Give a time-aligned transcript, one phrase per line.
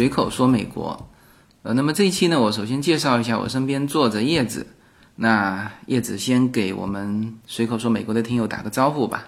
[0.00, 1.10] 随口说美国。
[1.62, 4.66] 呃，那么这一期呢，我首先介绍一下我身边坐着叶子。
[5.16, 9.24] 那叶子先给我们随口说美国的听友打个招呼吧。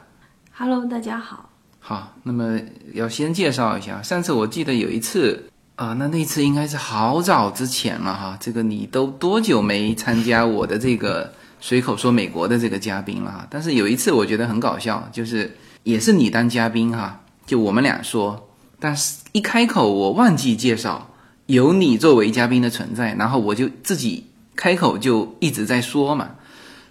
[0.51, 1.51] Hello，大家好。
[1.79, 2.59] 好，那么
[2.95, 5.45] 要先介绍一下，上次我记得有一次
[5.77, 8.39] 啊，那那次应该是好早之前了哈。
[8.41, 11.31] 这个你都多久没参加我的这个
[11.61, 13.47] 随口说美国的这个嘉宾了哈？
[13.51, 18.49] 但是有一次我觉得很搞笑，就是也是你当嘉宾哈，就我们俩说，
[18.83, 21.09] 但是一开口我忘记介绍。
[21.47, 24.25] 有你作为嘉宾的存在，然后我就自己
[24.55, 26.31] 开口就一直在说嘛，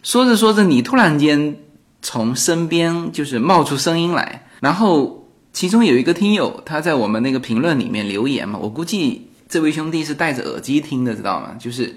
[0.04, 1.56] 说着说着，你突然间
[2.02, 11.56] 从身边就是冒出声音来，然后其中有一个听友他在我们那个评论里面留言嘛，我估计这位兄弟是戴着耳机听的，知道吗？
[11.58, 11.96] 就是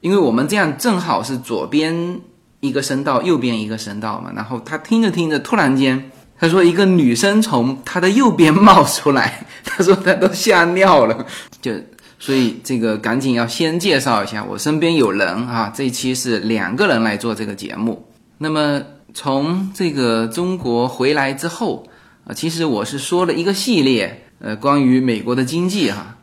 [0.00, 2.20] 因为我们这样正好是左边
[2.60, 11.26] 一个声道，右边一个声道嘛，然后他听着听着，突然间他说一个女生从他的右边冒出来， 他说他都吓尿了。
[11.60, 11.72] 就
[12.18, 18.06] 所以这个赶紧要先介绍一下，我身边有人啊，这一期是两个人来做这个节目。
[18.38, 18.80] 那么
[19.12, 21.84] 从这个中国回来之后
[22.24, 26.16] 啊，其实我是说了一个系列，呃，关于美国的经济哈，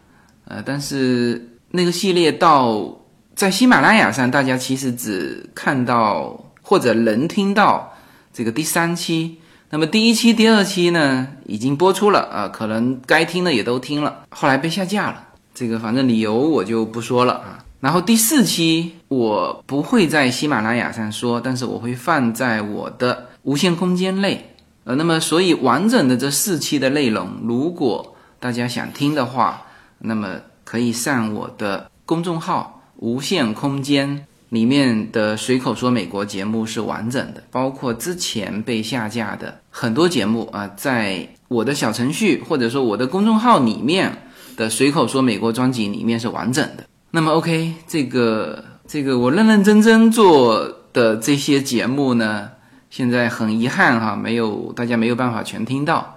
[0.47, 2.97] 呃，但是那个系列到
[3.35, 7.93] 在喜马拉雅上，大家其实只看到或者能听到
[8.33, 9.39] 这个第三期。
[9.75, 15.21] 那么第一期、第二期呢，已经播出了啊，可能该听的也都听了，后来被下架了。
[15.53, 17.59] 这个反正理由我就不说了啊。
[17.81, 24.49] 然后第四期我不会在喜马拉雅上说，但是我会放在我的无限空间内。
[24.85, 29.63] 呃，那么所以完整的这四期的内容，如果大家想听的话，
[29.99, 34.25] 那么可以上我的公众号“无限空间”。
[34.55, 46.85] 里面的随口说美国节目是完整的，包括之前被下架的很多节目啊，在我的小程序或者说我的公众号里面的随口说美国专辑里面是完整的。
[47.11, 52.49] 那么 OK，这个这个我认认真真做的这些节目呢，
[52.89, 56.15] 现在很遗憾哈，没有大家没有办法全听到。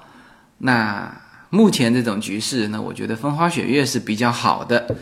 [0.59, 1.13] 那
[1.51, 4.97] 目前这种局势呢，我觉得风花雪月是比较好的。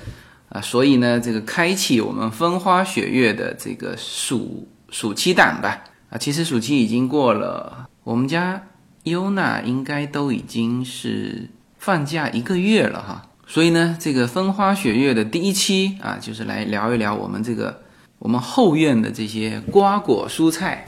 [0.56, 5.84] 啊，所以呢，这个开启我们风花雪月的这个暑暑期档吧。
[6.09, 8.62] 啊，其实暑期已经过了，我们家
[9.03, 13.22] 优娜应该都已经是放假一个月了哈。
[13.47, 17.83] 所以呢，这个风花雪月的第一期啊，就是来聊一聊我们这个
[18.19, 20.87] 我们后院的这些瓜果蔬菜，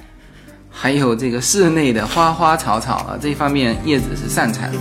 [0.70, 4.78] 还有这个室内的花花草草啊，这方面叶子是擅长的。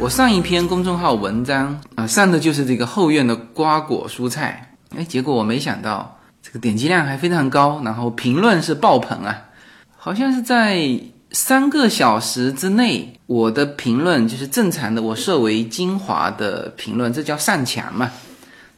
[0.00, 9.36] 我上一篇公众号文章啊，上的就是这个后院的瓜果蔬菜，哎，结果我没想到这个点击量还非常高，然后评论是爆棚啊，
[9.96, 10.88] 好像是在
[11.32, 18.08] 三个小时之内，我的评论就是正常的，我设为精华的评论，这叫上墙嘛，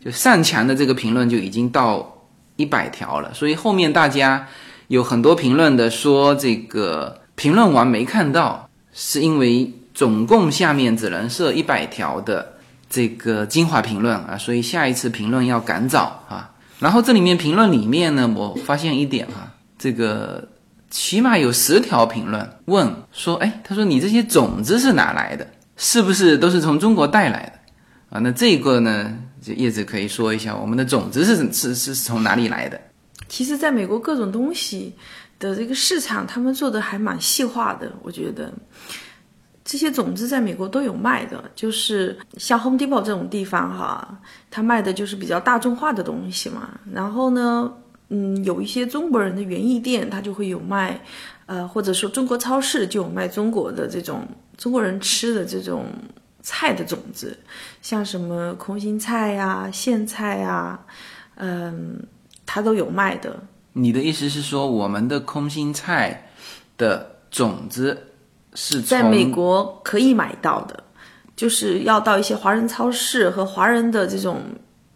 [0.02, 2.12] 就上墙的这个评论就已经到
[2.56, 4.48] 一百条了，所以后面大家
[4.88, 9.70] 有很多评论的说这个评论完没看到，是因为。
[9.94, 12.54] 总共下面只能设一百条的
[12.88, 16.52] 这个精华评论啊，所以下一次评论要赶早啊。
[16.78, 20.48] 然后这里面评论里面呢，我发现一点哈，这个
[20.88, 25.46] 起码有十条评论问说，哎，他说你这些种子是哪来的？
[25.76, 28.16] 是不是都是从中国带来的？
[28.16, 32.80] 啊，那这个呢，就叶子可以说一下，我们的种子是是是从哪里来的？
[33.28, 34.94] 其实，在美国各种东西
[35.38, 38.52] 的这个市场，他们做的还蛮细化的，我觉得。
[39.62, 44.18] 这些种子在美国都有卖的，就是像 Home Depot 这种地方哈，
[44.50, 46.70] 它卖的就是比较大众化的东西嘛。
[46.90, 47.72] 然后呢，
[48.08, 51.00] 嗯，有一些中国人的园艺店，它就会有卖，
[51.46, 54.26] 呃，或者说中国超市就有卖中国的这种
[54.56, 55.84] 中国人吃的这种
[56.40, 57.38] 菜的种子，
[57.82, 60.80] 像什么空心菜呀、苋菜呀，
[61.36, 62.02] 嗯，
[62.46, 63.38] 它都有卖的。
[63.74, 66.30] 你的意思是说，我们的空心菜
[66.76, 68.06] 的种子？
[68.54, 70.82] 是在美国可以买到的，
[71.36, 74.42] 就是要到一些华人超市和华人的这种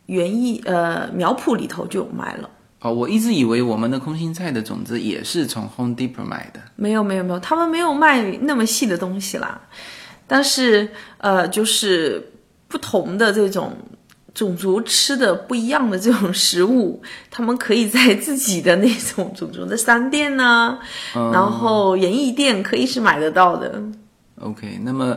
[0.06, 2.50] 园艺呃苗圃里头就有卖了。
[2.80, 6.60] 哦，我一直以为我们的空心菜的种子也是从 Home Depot 买的。
[6.76, 9.60] 没有没有没有，他们没有卖那么细的东西啦。
[10.26, 12.32] 但是呃，就是
[12.68, 13.76] 不同的这种。
[14.34, 17.00] 种族吃的不一样的这种食物，
[17.31, 20.76] 他们可以在自己的那种种族的商店呢，
[21.14, 23.81] 然后园艺店可以是买得到的。
[24.40, 25.16] OK，那么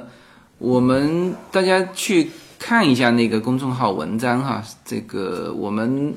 [0.59, 2.29] 我们大家去
[2.59, 6.13] 看一下那个公众号文章哈，这个我们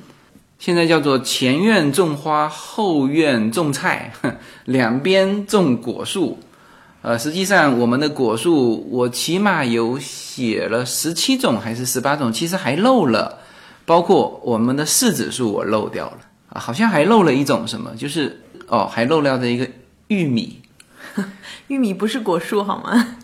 [0.58, 4.12] 现在叫做前院种花，后院种菜，
[4.66, 6.38] 两边种果树。
[7.02, 13.38] 呃，实际上我们的果树，我起码有写了十七种还是十八种，其实还漏了，
[13.86, 16.18] 包括我们的柿子树我漏掉了
[16.50, 19.66] 啊，好像还漏了一种什么，就是哦，还漏掉的一个
[20.08, 20.60] 玉米，
[21.68, 23.16] 玉米不是果树好吗？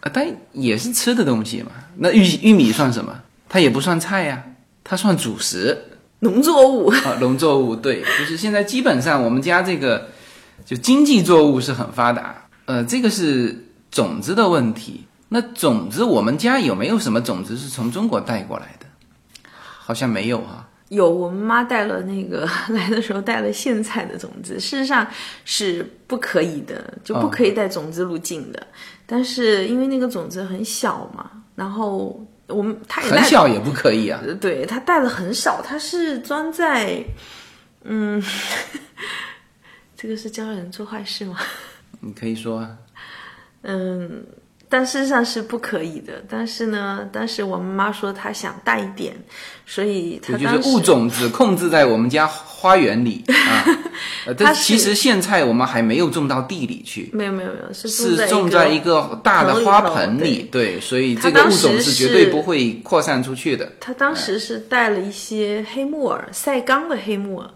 [0.00, 1.70] 啊， 但也是吃的东西嘛。
[1.96, 3.18] 那玉玉米算什么？
[3.48, 4.42] 它也不算菜呀，
[4.84, 5.78] 它算主食，
[6.18, 6.88] 农作物。
[6.88, 10.08] 啊，农作物对，就是现在基本上我们家这个
[10.66, 12.36] 就经济作物是很发达。
[12.72, 13.54] 呃，这个是
[13.90, 15.04] 种子的问题。
[15.28, 18.86] 那种子，我们家有没有什么种子是从中国带过来的？
[19.52, 20.66] 好像没有哈。
[20.88, 25.06] 有，我们妈带了那个 来的时候带了苋菜的种子，事实上
[25.44, 28.66] 是不可以的，就不可以带种子入境的。
[29.04, 34.18] 但是因为那个种子很小嘛，然后我们他也很小也不可以啊。
[34.40, 37.04] 对他带的很少，他是装在，
[37.84, 38.22] 嗯，
[39.94, 41.36] 这个是教人做坏事吗？
[42.04, 42.70] 你可以说啊，
[43.62, 44.24] 嗯，
[44.68, 46.22] 但事实上是不可以的。
[46.28, 49.14] 但是呢，但是我妈妈说她想带一点，
[49.64, 53.78] 所以她就是物种只控制在我们家花园里 啊。
[54.36, 60.48] 但其实苋菜我们还没有种到地里去，没有没有没有，是是种在一个大的花盆里。
[60.50, 63.70] 对，所以这个物种是绝对不会扩散出去的。
[63.78, 67.48] 他当时是带了一些黑木耳，晒干的黑木耳。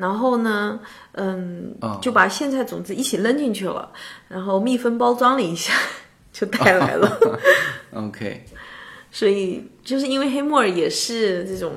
[0.00, 0.80] 然后呢，
[1.12, 3.92] 嗯，就把苋菜种子一起扔进去了，
[4.28, 5.74] 然后密封包装了一下，
[6.32, 7.38] 就带来了。
[7.92, 8.42] OK，
[9.10, 11.74] 所以就是因为黑木耳也是这种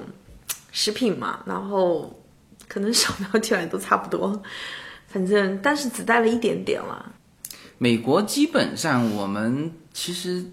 [0.71, 2.17] 食品嘛，然后
[2.69, 4.41] 可能扫描起来都差不多，
[5.07, 7.11] 反正但是只带了一点点了。
[7.77, 10.45] 美国基本上我们其实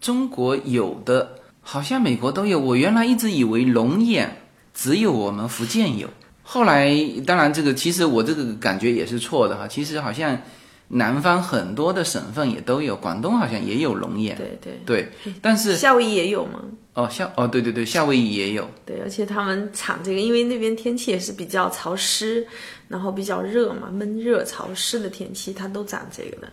[0.00, 2.58] 中国有的，好像美国都有。
[2.58, 4.42] 我原来一直以为龙眼
[4.74, 6.08] 只有我们福建有。
[6.48, 6.94] 后来，
[7.26, 9.66] 当然，这个其实我这个感觉也是错的哈。
[9.66, 10.40] 其实好像
[10.86, 14.36] 南方很多的省份也都有，广东好像也有龙眼。
[14.36, 16.62] 对对对，但是夏威夷也有吗？
[16.94, 18.70] 哦，夏哦，对对对，夏威夷也有。
[18.86, 22.46] 对，而且他们产这个，因为那边天气也是比较潮湿，
[22.86, 26.48] 然后比较热嘛，闷热潮湿的天气，它都长这个的。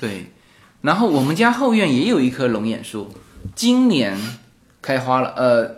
[0.00, 0.24] 对，
[0.80, 3.06] 然后我们家后院也有一棵龙眼树，
[3.54, 4.16] 今年
[4.80, 5.34] 开花了。
[5.36, 5.76] 呃，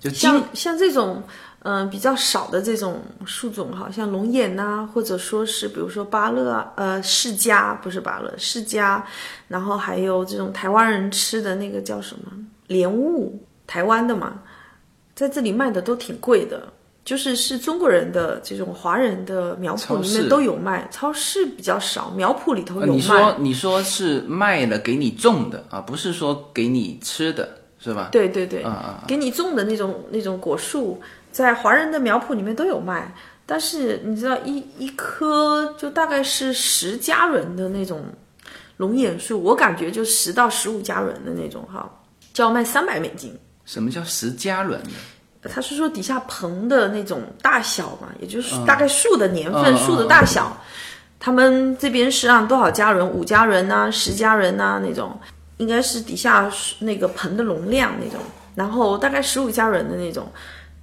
[0.00, 1.22] 就像像这种。
[1.68, 9.02] 嗯，比较少的这种树种，好像龙眼呐，或者说是比如说芭乐，呃，释迦不是芭乐，释迦，
[9.48, 12.30] 然后还有这种台湾人吃的那个叫什么
[12.68, 14.34] 莲雾，台湾的嘛，
[15.16, 16.72] 在这里卖的都挺贵的，
[17.04, 22.92] 就是是中国人的这种华人的苗圃里面都有卖，超市比较少，苗圃里头有卖。
[22.92, 27.48] 你说你说是卖了给你种的啊，不是说给你吃的
[27.80, 28.10] 是吧？
[28.12, 28.64] 对对对，
[29.04, 31.02] 给你种的那种那种果树。
[31.36, 33.12] 在华人的苗圃里面都有卖，
[33.44, 38.02] 但是你知道一一棵就大概是十加仑的那种
[38.78, 41.86] 龙眼树，我感觉就十到十五加仑的那种哈，
[42.32, 43.38] 就要卖三百美金。
[43.66, 44.82] 什么叫十加仑
[45.42, 45.50] 的？
[45.50, 50.56] 他是说底下棚的那种大小嘛，也就是大概树的年份、树的大小。
[51.20, 53.06] 他们这边是按多少加仑？
[53.06, 55.20] 五加仑呐，十加仑呐那种，
[55.58, 58.18] 应该是底下那个盆的容量那种，
[58.54, 60.26] 然后大概十五加仑的那种。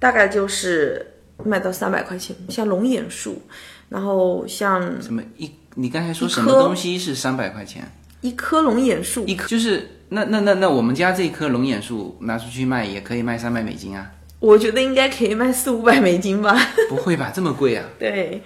[0.04, 3.40] 大概就是卖到三百块钱，像龙眼树，
[3.88, 7.90] 然后像什么一，你刚才说什么东西是三百块钱？
[8.20, 14.10] 一棵龙眼树，一棵就是那那那那我们家这棵龙眼树拿出去卖也可以卖三百美金啊？
[14.40, 16.54] 我觉得应该可以卖四五百美金吧？
[16.90, 17.82] 不会吧，这么贵啊？
[17.98, 18.42] 对，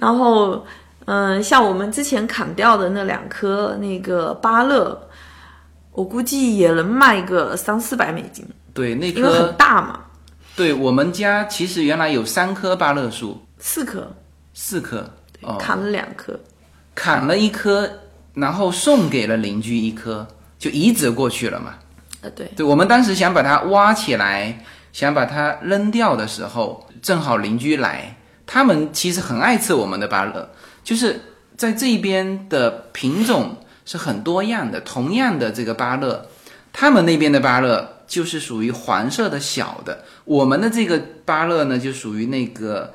[0.00, 0.66] 然后
[1.04, 5.08] 嗯，像我们之前砍掉的那两棵那个芭乐，
[5.92, 8.44] 我估计也能卖个三四百美金。
[8.74, 10.06] 对，那棵因为很大嘛。
[10.54, 14.12] 对我们家其实原来有三棵芭乐树，四棵，
[14.52, 15.08] 四棵，
[15.58, 16.38] 砍了两棵，
[16.94, 17.90] 砍了一棵，
[18.34, 20.26] 然后送给了邻居一棵，
[20.58, 21.74] 就移植过去了嘛。
[22.20, 28.14] 呃，对，对我们当时想把它挖起来，想把它扔掉的时候，正好邻居来，
[28.46, 30.50] 他们其实很爱吃我们的芭乐，
[30.84, 31.20] 就是
[31.56, 36.28] 在这边的品种是很多样的，同样的这个芭乐，
[36.72, 37.88] 他们那边的芭乐。
[38.04, 42.92] 就是属于黄色的小的，我们的这个芭乐呢，就属于那个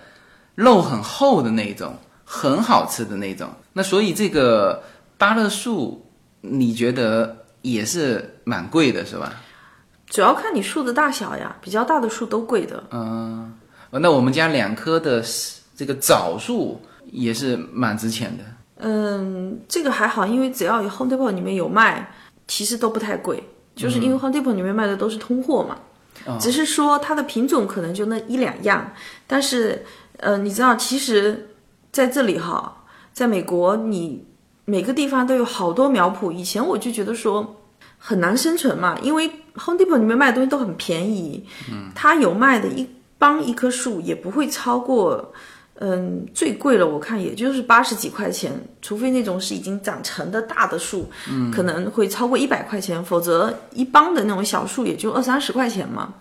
[0.53, 3.50] 肉很厚的那种，很好吃的那种。
[3.74, 4.84] 那所以这个
[5.17, 6.05] 芭乐树，
[6.41, 9.34] 你觉得也是蛮贵的，是吧？
[10.05, 12.84] 主要看你树的大小呀，比较大的树都贵的。
[12.91, 13.51] 嗯，
[13.89, 15.24] 那我们家两棵的
[15.75, 18.43] 这个枣树也是蛮值钱的。
[18.81, 22.13] 嗯，这个还好，因为只要有 Home Depot 里面有卖，
[22.48, 23.43] 其实都不太贵。
[23.77, 25.77] 就是因为 Home Depot 里面卖的都是通货嘛，
[26.39, 28.91] 只是说它的品种可能就那一两样，
[29.27, 29.86] 但是
[30.17, 31.50] 呃，你知道，其实
[31.91, 34.25] 在这里哈，在美国，你
[34.65, 36.31] 每个地方都有好多苗圃。
[36.31, 37.55] 以前我就觉得说
[37.98, 45.31] 很难生存嘛，因为 Home Depot 里面卖的东西都很便宜，嗯，它有卖的一帮一棵树也不会超过。
[45.79, 56.13] 嗯，最贵了，我看也就是八十几块钱，除非那种是已经长成的大的树，嗯，可能会超过一百块钱，否则一帮的那种小树也就二三十块钱嘛。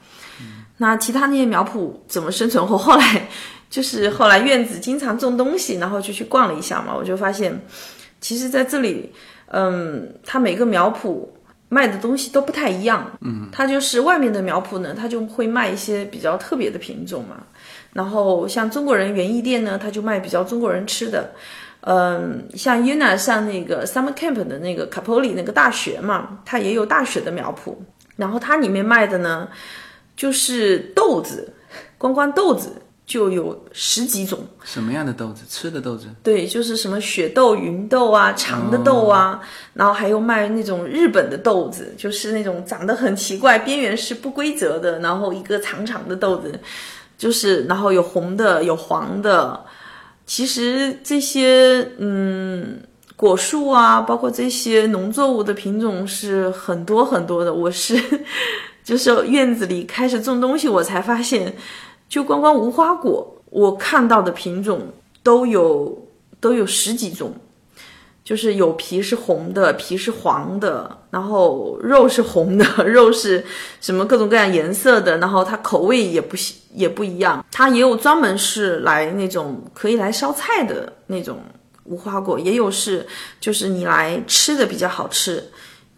[0.78, 2.62] 那其他那些苗圃怎么生存？
[2.68, 3.26] 我后来
[3.70, 7.58] 就是后来院子经常种东西，然后就去逛了一下嘛，我就发现，
[8.20, 9.10] 其实在这里，
[9.46, 11.26] 嗯，它每个苗圃
[11.70, 17.42] 卖的东西都不太一样，嗯，它就是外面的苗圃呢，它就会卖一些比较特别的品种嘛。
[17.96, 21.32] 然后像中国人园艺店呢，他就卖比较中国人吃的，
[21.80, 27.74] 嗯，像 Una 上那个 Summer Camp 的那个卡普里那个大学嘛，它也有大学的苗圃，
[28.16, 29.48] 然后它里面卖的呢，
[30.14, 31.50] 就是豆子，
[31.96, 32.70] 光光豆子
[33.06, 34.40] 就有十几种。
[34.62, 35.44] 什么样的豆子？
[35.48, 36.08] 吃的豆子？
[36.22, 39.40] 对，就是什么雪豆、芸豆啊，长的豆啊，
[39.72, 46.60] 然后还有卖那种日本的豆子，就是那种长得很奇怪，边缘是不规则的，然后一个长长的豆子。
[47.16, 49.64] 就是，然后有红的，有黄的。
[50.26, 52.80] 其实这些，嗯，
[53.14, 57.54] 果树啊，包括这些农作物的品种是很多很多的。
[57.54, 57.96] 我是，
[58.82, 61.54] 就是院子里开始种东西，我才发现，
[62.08, 64.80] 就光光无花果，我看到的品种
[65.22, 65.96] 都有
[66.40, 67.32] 都有十几种。
[68.26, 73.44] 就是有皮是红的，皮是黄的，然后肉是红的， 肉是
[73.80, 76.36] 什么各种各样颜色的，然后它口味也不
[76.74, 77.46] 也不一样。
[77.52, 81.38] 它也有专门是来那种可以来烧菜的那种
[81.84, 83.06] 无花果，也有是
[83.38, 85.40] 就是你来吃的比较好吃，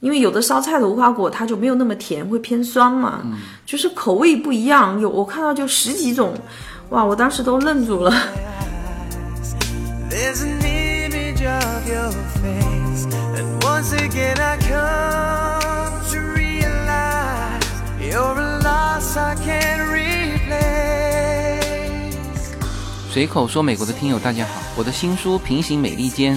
[0.01, 3.23] 因为有的烧菜的无花果它就没有那么甜，会偏酸嘛，
[3.65, 5.01] 就是口味不一样。
[5.01, 6.35] 有我看到就十几种，
[6.91, 8.13] 哇，我当时都愣住了。
[23.11, 26.37] 随口说美国的听友大家好，我的新书《平行美利坚》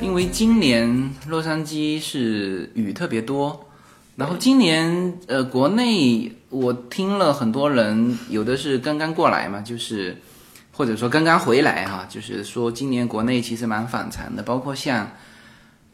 [0.00, 3.68] 因为今年洛杉矶是雨特别多，
[4.14, 10.16] 然后今年呃国内我听了很多人，有的是刚刚过来嘛，就是
[10.72, 15.10] 或者说刚刚回来哈，就是说今年国内其实蛮反常的，包括像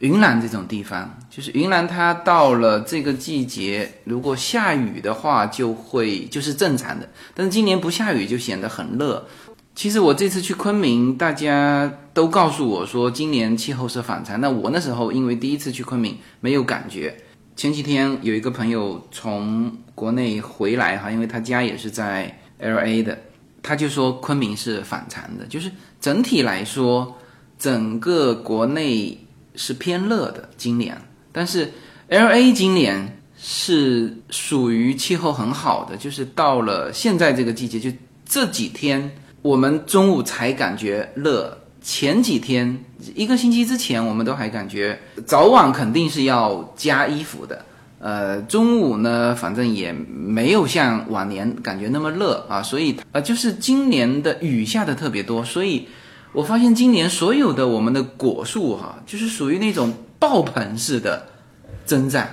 [0.03, 9.25] 云南这种地方，就是云南它到了这个季节，如果下雨的话就会就是正常的，但是今年不下雨就显得很热。
[9.73, 14.41] 其实我这次去昆明，大家都告诉我说今年气候是反常。
[14.41, 17.15] 那我那时候因为第一次去昆明没有感觉。
[17.55, 23.17] 前几天有一个朋友从国内回来哈，因为他家也是在 L A 的，
[23.61, 27.15] 他就说昆明是反常的，就是整体来说，
[27.57, 29.17] 整个国内
[29.55, 30.95] 是偏热的今年，
[31.31, 31.71] 但是
[32.07, 37.91] L A 今年是属于气候很好的，就是到了现在这个季节，就
[38.25, 39.11] 这几天。
[39.41, 42.81] 我们中午才感觉热，前几天
[43.13, 47.65] 一个星期之前，我们都还感觉早晚肯定是要加衣服的。
[47.99, 55.87] 呃，中午呢，反正也没有像往年感觉那么热啊，所以呃，就是今年的雨下的特别多，所以
[56.33, 61.25] 我发现今年所有的我们的果树哈，就是属于那种爆盆式的
[61.85, 62.27] 增长。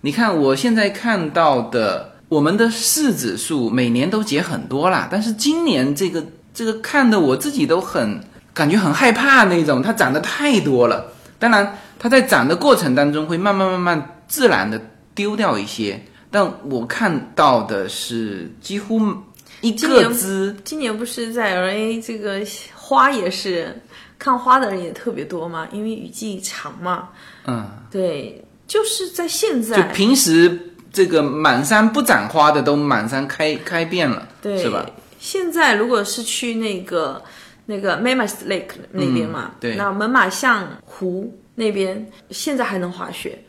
[0.00, 6.24] 你看我现在看到的，我们的柿子树每年都结很多啦，但是今年这个。
[6.54, 11.10] 这个看的我自己都很感觉很害怕那种，它长得太多了。
[11.38, 14.78] 当然，它在长的过程当中会慢慢慢慢自然的
[15.14, 15.98] 丢掉一些，
[16.30, 19.00] 但我看到的是几乎
[19.62, 20.54] 一个枝。
[20.62, 22.44] 今年不是在 L A 这个
[22.92, 23.80] 花也是
[24.18, 27.08] 看花的人也特别多嘛，因为雨季长嘛。
[27.46, 34.84] 嗯，对，就是在现在，就平时这个满山不长花的都满山开开遍了，对，是吧？
[35.18, 37.22] 现在如果是去那个
[37.64, 43.42] 那个 Mammoth Lake 那边嘛，嗯对那猛犸象湖那边现在还能滑雪，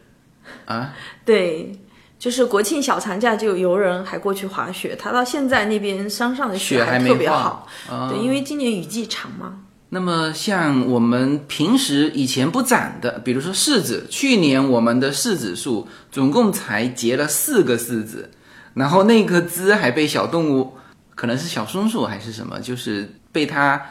[0.64, 0.94] 啊，
[1.26, 1.78] 对。
[2.24, 9.56] 就是国庆小长假就有游人还过去滑雪，他到现在那边山上的雪还没特别化好，啊对，因为今年雨季长嘛，
[9.89, 18.32] 那么像我们平时以前不长的，比如说柿子，去年我们的柿子树总共才结了四个柿子，
[18.75, 20.77] 然后那个枝还被小动物，
[21.15, 23.82] 可能是小松鼠还是什么，就是被它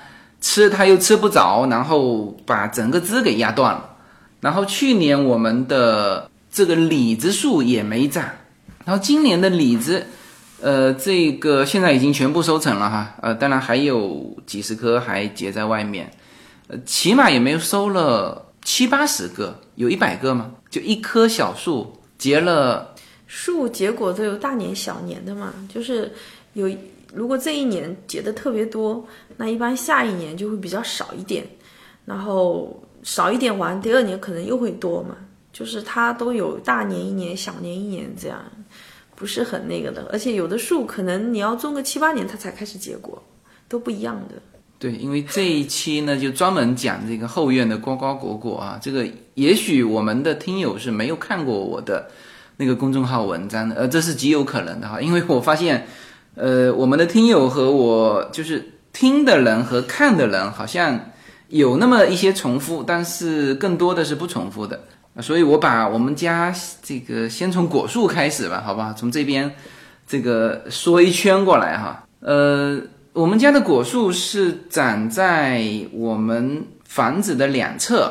[0.40, 3.90] 吃，它又吃不着，然后把整个枝给压断了。
[4.40, 8.22] 然后去年我们的这个李子树也没长，
[8.84, 10.06] 然后今年的李子。
[10.64, 16.08] 呃，这个现在已经全部收成了哈，呃，当然还有几十棵还结在外面，
[16.68, 20.52] 呃，起码也没有收了七八十个，有一百个吗？
[20.70, 22.94] 就一棵小树结了，
[23.26, 26.12] 树结果都有大年小年的嘛，就是
[26.52, 26.70] 有
[27.12, 29.04] 如果这一年结的特别多，
[29.36, 31.44] 那一般下一年就会比较少一点，
[32.04, 35.16] 然后少一点完，第二年可能又会多嘛，
[35.52, 38.40] 就是它都有大年一年、小年一年这样，
[39.14, 43.22] 不是很那个的，而且有的树可能你要种个七八年它才开始结果，
[43.68, 44.36] 都不一样的。
[44.78, 52.10] 对，因为这一期呢就专门讲这个后院的瓜瓜果果啊，这个也许我们的听友是没有看过我的
[52.56, 55.86] 那个公众号文章的，呃，这是极有可能的哈，因为我发现，
[56.34, 60.98] 呃，我们的听友和我就是听的人和看的人好像
[61.46, 64.80] 有那么一些重复，但是更多的是不重复的，
[65.20, 69.54] 所以我把我们家这个先从果树开始吧，好吧，从这边
[70.06, 72.80] 这个说一圈过来哈，呃。
[73.14, 78.10] 我们家的果树是长在我们房子的两侧，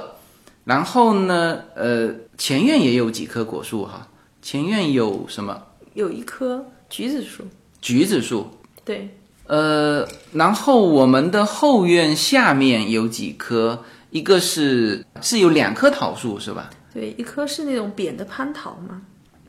[0.63, 4.07] 然后呢，呃，前院也有几棵果树哈。
[4.43, 5.59] 前院有什么？
[5.95, 7.43] 有一棵橘子树，
[7.81, 8.47] 橘子树。
[8.85, 9.09] 对，
[9.47, 16.69] 呃，然后我们的后院下面有几棵，一个是是有两棵桃树是吧？
[16.93, 19.01] 对，一棵是那种扁的蟠桃嘛，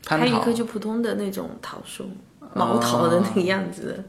[0.05, 2.09] 还有一棵就普通的那种桃树，
[2.53, 4.03] 毛桃的那个样子。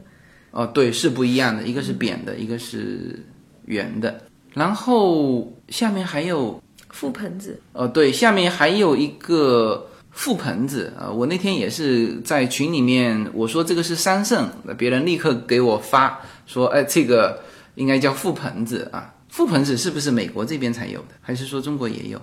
[0.51, 3.25] 哦，对，是不一样的，一个是扁的，一个是
[3.65, 4.21] 圆的。
[4.53, 6.61] 然后下面还有
[6.93, 17.41] 覆盆子，哦，对，下面还有一个覆盆子啊、呃我那天也是在群里面我说这个是桑葚，别人立刻给我发说，哎，这个
[17.75, 19.13] 应该叫覆盆子啊。
[19.29, 22.21] 覆盆子是不是美国这边才有的，还是说中国也有？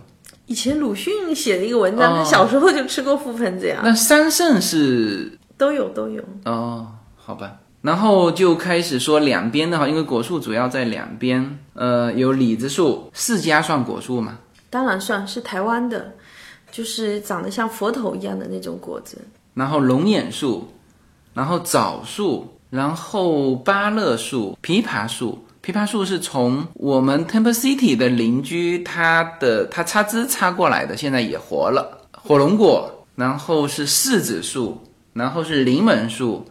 [0.52, 6.22] 以前鲁迅写的一个文章，哦他小时候就吃过覆盆子呀，那三圣是都有都有。
[6.44, 6.86] 哦，
[7.16, 7.60] 好吧。
[7.80, 14.40] 然后就开始说两边的哈，因为果树主要在两边，呃，有李子树，释迦算果树吗？
[14.68, 16.12] 当然算是台湾的，
[16.70, 19.16] 就是长得像佛头一样的那种果子。
[19.54, 20.68] 然后龙眼树，
[21.32, 25.42] 然后枣树，然后芭乐树、枇杷树。
[25.62, 32.08] 枇杷树是从我们 Temple City 的邻居他的他插枝插过来的，现在也活了。
[32.10, 36.44] 火龙果，然后是柿子树，然后是柠檬树，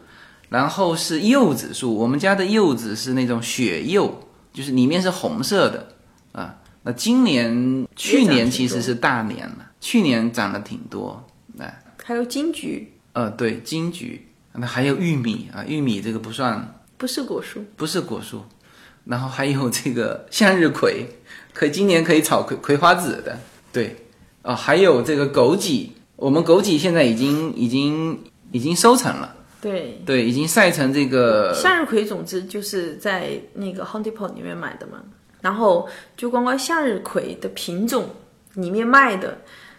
[0.47, 1.93] 然后是柚子树。
[1.93, 4.17] 我们家的柚子是那种雪柚，
[4.53, 5.89] 就是里面是红色的
[6.31, 6.55] 啊。
[6.83, 11.21] 那今年、去年其实是大年了，去年长得挺多。
[11.59, 14.21] 哎，还有金桔，呃，对，金桔，
[14.53, 18.41] 那还有玉米啊，玉米这个不算，不是果树，不是果树。
[19.05, 21.05] 然后还有这个 向日葵，
[21.53, 23.37] 可今年可以炒葵葵花籽的，
[23.73, 23.95] 对，
[24.43, 28.19] 哦，还有这个枸杞，我们枸杞现在已经已经
[28.51, 30.01] 已经收成了，对。
[30.05, 35.01] 对，已经晒成这个，向日葵种子就是在那个 Home Depot 里面买的嘛，
[35.41, 35.87] 然后
[36.17, 38.09] 就光光向日葵的品种
[38.55, 39.37] 里面卖的，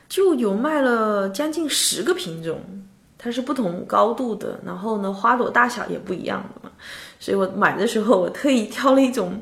[0.09, 2.61] 就有卖了将近十个品种，
[3.19, 6.45] 它是不同高度的，然后呢花朵大小也不一样
[7.23, 9.41] 所以我买的时候我特意挑了一种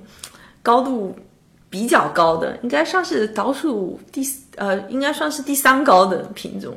[0.62, 1.16] 高度
[1.70, 4.22] 比较高的，应该算是倒数第
[4.56, 6.76] 呃，应该算是第三高的品种，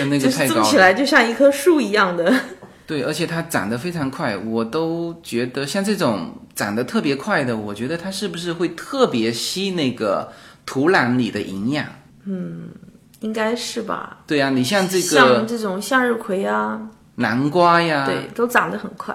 [0.00, 2.34] 那 那就是个太高了，种起来就像一棵树一样的。
[2.84, 10.32] 对，而且它长得非常快，我都觉得像这种长得特别快的，我觉得它是不是会特别吸那个
[10.66, 11.86] 土壤里的营养？
[12.24, 12.70] 嗯
[13.20, 14.18] 应该是吧？
[14.26, 16.80] 对呀、你像这个像这种向日葵啊，
[17.14, 19.14] 南瓜呀，对，都长得很快。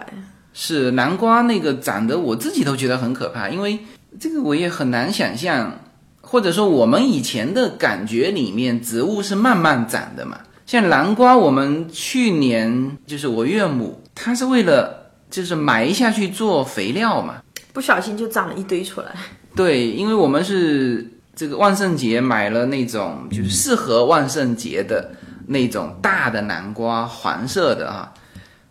[0.58, 3.78] 是南瓜那个长得，我自己都觉得很可怕，因为
[4.18, 5.80] 这个我也很难想象，
[6.22, 10.40] 或者说我们以前的感觉里面，植物是慢慢长的嘛。
[10.66, 17.44] 像南瓜，我们去年就是我岳母，她是为了就是埋下去做肥料嘛。
[17.74, 19.08] 不小心就长了一堆出来。
[19.54, 25.12] 对，因为我们是这个万圣节买了那种就是适合万圣节的
[25.48, 28.14] 那种大的南瓜，黄色的啊。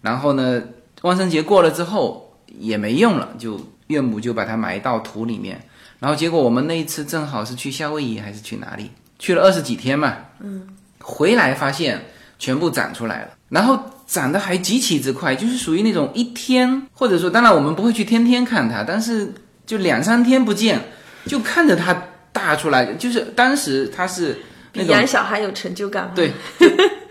[0.00, 0.62] 然后呢，
[1.08, 5.60] 万圣节过了之后也没用了，就岳母就把它埋到土里面。
[5.98, 8.90] 然后结果我们那一次正好是去夏威夷还是去哪里？
[9.18, 10.66] 去了二十几天嘛，嗯，
[11.00, 12.04] 回来发现
[12.38, 19.32] 全部长出来了，然后长得还极其之快，就是属于那种一天，或者说当然我们不会去天天看它，但是
[19.64, 20.80] 就两三天不见，
[21.26, 21.96] 就看着它
[22.32, 24.38] 大出来，就是当时它是
[24.74, 26.12] 那种养小孩有成就感吗？
[26.14, 26.32] 对，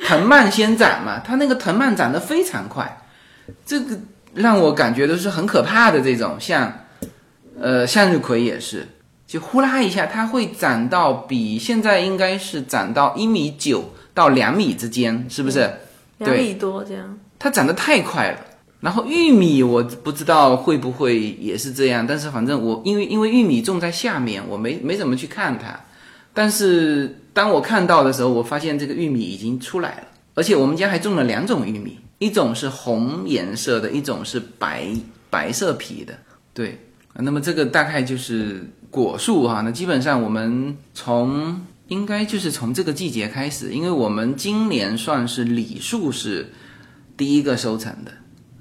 [0.05, 3.02] 藤蔓先长嘛，它那个藤蔓长得非常快，
[3.65, 3.99] 这个
[4.33, 6.71] 让我感觉都是很可怕的这种，像
[7.59, 8.87] 呃向日葵也是。
[9.25, 15.71] 就呼啦一下，它会长到比现在应该是长到一米九到两米之间，是不是？
[16.19, 17.17] 两米多这样。
[17.39, 18.39] 它长得太快了。
[18.79, 25.79] 然后玉米我不知道会不会也是这样，但是反正我因为因为玉米种在下面，我没没怎么去看它。
[26.33, 30.03] 但是当我看到的时候，我发现这个玉米已经出来了，
[30.35, 34.87] 而且我们家还种了两种玉米，一种是红颜色的，一种是白
[35.29, 36.13] 白色皮的。
[36.53, 36.79] 对，
[37.15, 38.63] 那么这个大概就是。
[38.93, 46.53] 果树哈，那基本上我们从应该就是从这个季节开始，因为我们今年算是李树是
[47.17, 48.11] 第一个收成的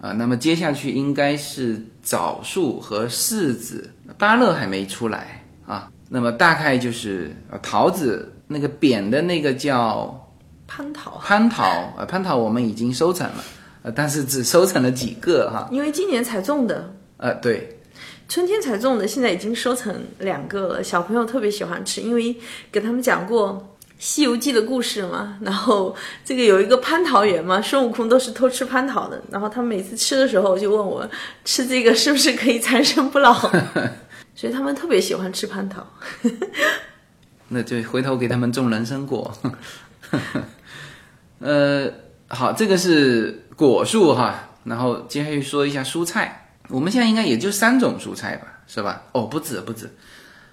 [0.01, 10.32] 啊，那么接下去应该是枣树和柿子，芭乐还没出来啊，那么大概就是桃子那个扁的那个叫
[10.75, 13.45] 蟠桃，蟠桃呃，蟠桃我们已经收成了，
[13.83, 17.79] 呃，但是只收成了几个哈，因为今年才种的，呃，对。
[18.29, 20.83] 春天才种的，现在已经收成两个了。
[20.83, 22.35] 小朋友特别喜欢吃，因为
[22.71, 23.53] 给他们讲过
[23.99, 25.37] 《西游记》的故事嘛。
[25.43, 29.21] 然后这个有一个蟠桃园嘛，孙悟空都是偷吃蟠桃的。
[29.31, 31.07] 然后他们每次吃的时候就问我，
[31.45, 33.35] 吃这个是不是可以长生不老？
[34.35, 35.87] 所以他们特别喜欢吃蟠桃。
[37.49, 39.31] 那就回头给他们种人参果。
[41.43, 41.93] 呃，
[42.29, 44.49] 好，这个是果树哈。
[44.65, 46.39] 然后接下去说一下蔬菜。
[46.69, 49.03] 我们现在应该也就三种蔬菜吧，是吧？
[49.11, 49.91] 哦，不止不止，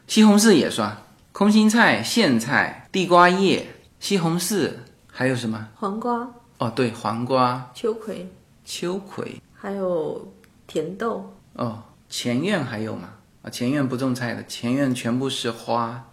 [0.07, 0.97] 西红柿也算，
[1.31, 3.67] 空心菜、苋菜、地瓜叶、
[3.99, 4.71] 西红柿，
[5.07, 5.67] 还有什么？
[5.75, 6.27] 黄瓜。
[6.57, 7.71] 哦，对，黄瓜。
[7.75, 8.27] 秋葵。
[8.65, 9.39] 秋葵。
[9.53, 10.33] 还有
[10.65, 11.31] 甜豆。
[11.53, 13.09] 哦，前院还有吗？
[13.43, 16.03] 啊，前院不种菜的，前院全部是花。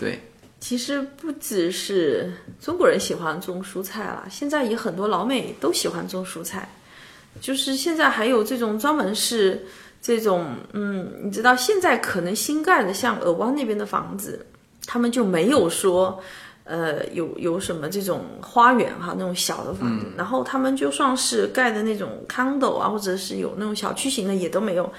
[0.00, 0.20] 对。
[0.68, 6.68] 其实不只是中国人喜欢种蔬菜了，现在也很多老美都喜欢种蔬菜。
[7.40, 9.64] 就是现在还有这种专门是
[10.02, 14.44] 这种，嗯，你知道现在可能新盖的像尔湾那边的房子，
[14.84, 16.20] 他们就没有说，
[16.64, 24.92] 呃，有有什么这种花园哈，那种小的房子，然后他们就算是盖的那种 condo 啊，或者是有那种小区型的也都没有。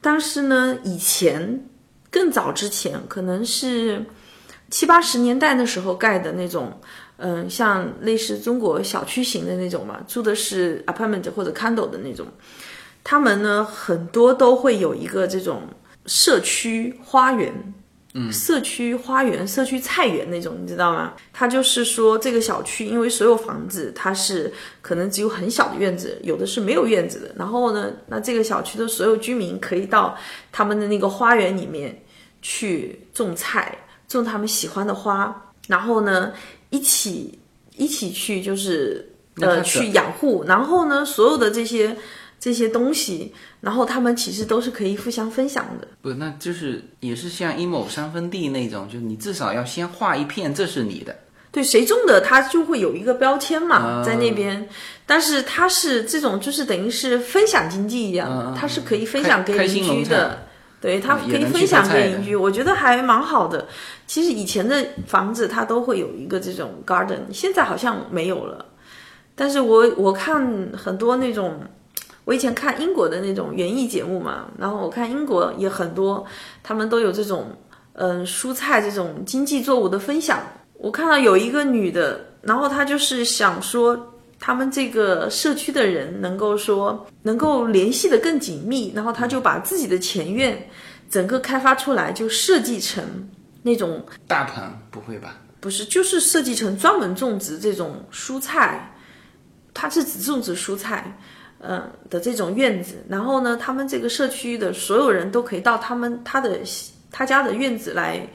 [0.00, 1.62] 但是呢，以前
[2.10, 4.02] 更早之前，可能是
[4.70, 6.80] 七八十年代的时候盖的那种。
[7.22, 12.26] 嗯，像类似中国小区型的那种嘛，住的是 apartment 或者 condo 的那种，
[13.04, 15.64] 他们呢很多都会有一个这种
[16.06, 17.74] 社区花园，
[18.14, 21.12] 嗯，社区花园、社区菜园那种，你知道吗？
[21.30, 27.30] 它就是说这个小区，因为所有房子它是可能只有很小的院子，有的是没有院子的。
[27.36, 30.16] 然后呢，那这个小区的所有居民可以到
[30.50, 32.02] 他们的那个花园里面
[32.40, 33.76] 去种菜，
[34.18, 36.32] 种他们喜欢的花，然后呢。
[36.72, 37.36] 一起
[37.76, 39.04] 一起去，就是
[39.40, 41.96] 呃去养护，然后呢，所有的这些
[42.38, 45.88] 这些东西，然后他们其实都是可以互相分享的。
[46.00, 51.12] 不，那就是也是像一亩三分地那种，就是你至少要先画一片，这是你的。
[51.50, 54.68] 对，谁种的，它就会有一个标签嘛，在那边。
[55.04, 60.46] 但是它是这种，就是等于是分享经济一样，它是可以分享给邻居的。
[60.80, 63.68] 对，他可以分享给邻居，我觉得还蛮好的。
[64.06, 68.64] 其实以前的房子它都会有一个这种 garden，现在好像没有了。
[69.34, 71.60] 但是我我看很多那种，
[72.24, 76.24] 我以前看英国的那种园艺节目嘛，然后我看英国也很多，
[76.62, 77.56] 他们都有这种
[77.92, 80.40] 嗯蔬菜这种经济作物的分享。
[80.74, 84.09] 我看到有一个女的，然后她就是想说。
[84.42, 90.66] 他们这个社区的人能够说能够联系的更紧密，然后他就把自己的前院
[91.10, 93.04] 整个开发出来，就设计成
[93.62, 95.36] 那种大棚，不会吧？
[95.60, 98.94] 不是，就是设计成专门种植这种蔬菜，
[99.74, 101.18] 它是只种植蔬菜，
[101.60, 103.04] 嗯的这种院子。
[103.10, 106.58] 然后呢，他们这个社区的所有人都可以到他们他的
[107.10, 108.26] 他家的院子来，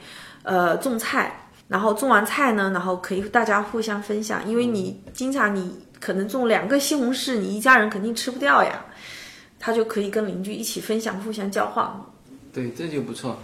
[0.44, 1.42] 呃，种菜。
[1.66, 5.84] 然后种完菜呢，然后可以大家互相分享，因为你经常你。
[6.06, 8.84] 可能种两个西红柿，你一家人肯定吃不掉呀，
[9.58, 11.84] 他就可以跟邻居一起分享，互相交换。
[12.52, 13.36] 对，这就不错，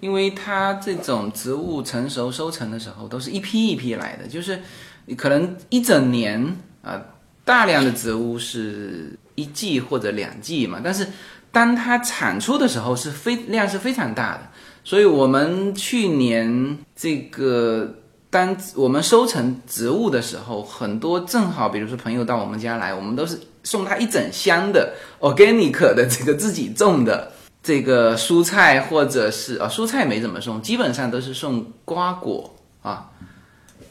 [0.00, 4.58] 因为它这种植物成熟收成的时候都是一批一批来的，就是
[5.04, 6.98] 你可能一整年啊，
[7.44, 11.06] 大量的植物是一季或者两季嘛，但是
[11.52, 14.48] 当它产出的时候是非量是非常大的，
[14.82, 17.94] 所以我们去年这个
[18.36, 33.10] 当我们收成植物的时候，很多正好比如说朋友到我们家来，我们都是送他一整箱的 organic 的这个自己种的这个蔬菜，或者是啊蔬菜没怎么送，基本上都是送瓜果啊。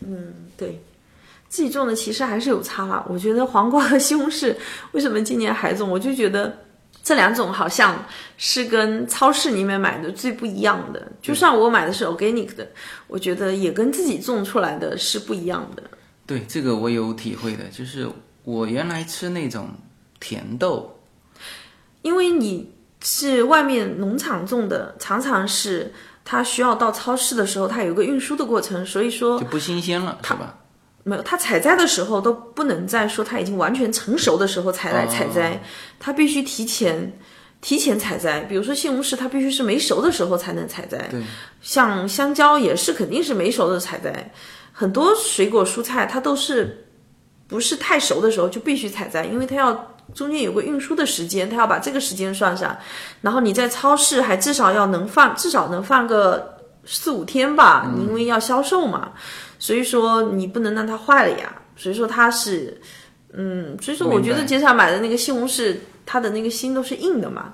[0.01, 0.79] 嗯，对。
[1.49, 3.03] 自己种的其实还是有差啦。
[3.09, 4.55] 我觉得黄瓜和西红柿
[4.91, 5.89] 为什么今年还种？
[5.89, 6.55] 我就觉得
[7.05, 8.03] 这两种好像
[8.35, 11.11] 是跟超市里面买的最不一样的。
[11.21, 12.67] 就算我买的是 organic 的，
[13.05, 15.83] 我觉得也跟自己种出来的是不一样的。
[16.25, 18.09] 对，这个我有体会的，就是
[18.43, 19.69] 我原来吃那种
[20.19, 20.99] 甜豆，
[22.01, 30.57] 因为你是外面农场种的，常常是它需要到超市的时候，它有一个运输的过程，所以说就不新鲜了，是吧？
[31.07, 35.61] 没有，它采摘的时候都不能在说它已经完全成熟的时候才来采摘，
[35.99, 37.13] 它必须提前
[37.61, 38.39] 提前采摘。
[38.39, 40.97] 比如说西红柿，它必须是没熟的时候才能采摘。
[41.11, 41.21] 对，
[41.61, 44.31] 像香蕉也是肯定是没熟的采摘。
[44.71, 46.87] 很多水果蔬菜它都是
[47.47, 52.75] 不是太熟的时候就必须采摘，因为它要中间有个运输的时间，它要把这个时间算上。
[53.21, 59.11] 然后你在超市还至少要能放，至少能放个四五天吧，因为要销售嘛。
[59.65, 61.51] 所以说你不能让它坏了呀。
[61.75, 62.79] 所以说它是，
[63.33, 65.75] 嗯，所以说我觉得街上买的那个西红柿，
[66.05, 67.51] 它的那个心都是硬的嘛。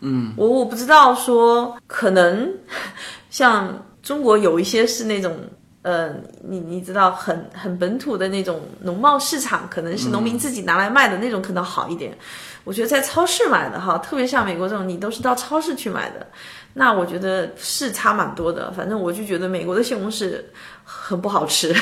[0.00, 2.52] 嗯，我我不知道说可能
[3.30, 5.34] 像中国有一些是那种，
[5.84, 12.12] 呃，你你知道很很本土的那种农贸市场，可能是农民自己拿来卖的那种可能好一点。
[12.64, 16.26] 我觉得在超市买的哈，特别像美国这种，你都是到超市去买的，
[16.72, 18.72] 那我觉得是差蛮多的。
[18.72, 20.42] 反正我就觉得美国的西红柿。
[20.86, 21.74] 很不好吃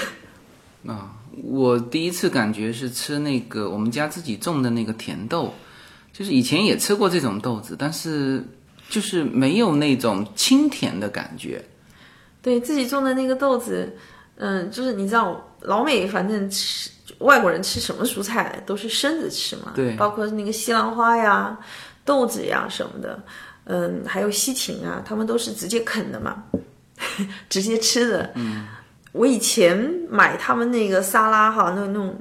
[0.87, 1.11] 啊！
[1.43, 5.53] 我第一次感觉是吃那个我们家自己种的那个甜豆，
[6.13, 8.45] 就是以前也吃过这种豆子，但是
[8.89, 11.61] 就是没有那种清甜的感觉。
[12.43, 13.91] 对自己种的那个豆子，
[14.37, 21.57] 嗯，就是你知道老美反正吃外国人吃什么蔬菜都是生着吃嘛，对，包括那个西兰花呀、
[22.05, 23.23] 豆子呀什么的，
[23.65, 26.43] 嗯，还有西芹啊，他们都是直接啃的嘛，
[27.49, 28.67] 直接吃的，嗯。
[29.13, 29.77] 我以前
[30.09, 32.19] 买他们那个沙拉哈，那那种，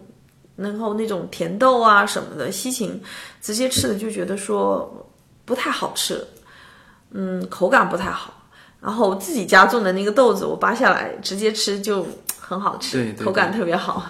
[0.57, 3.01] 然后那种甜豆啊什么的，西芹，
[3.41, 5.09] 直接吃的就觉得说
[5.45, 6.21] 不太好吃，
[7.11, 8.40] 嗯，口感不太好。
[8.81, 12.05] 然后自己家种的那个豆子，我扒下来直接吃就
[12.39, 14.03] 很好吃，口感特别好。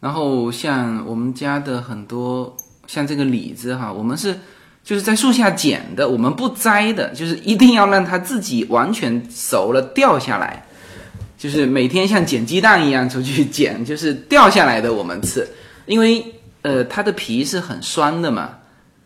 [0.00, 2.54] 然后像我们家的很多，
[2.86, 4.38] 像这个李子哈，我们是
[4.84, 10.64] 就是在树下捡的，我们不摘的，就是一定要让它自己完全熟了掉下来。
[11.36, 15.46] 就是每天像捡鸡蛋一样出去捡，就是掉下来的我们吃，
[15.86, 16.24] 因为
[16.62, 18.50] 呃它的皮是很酸的嘛，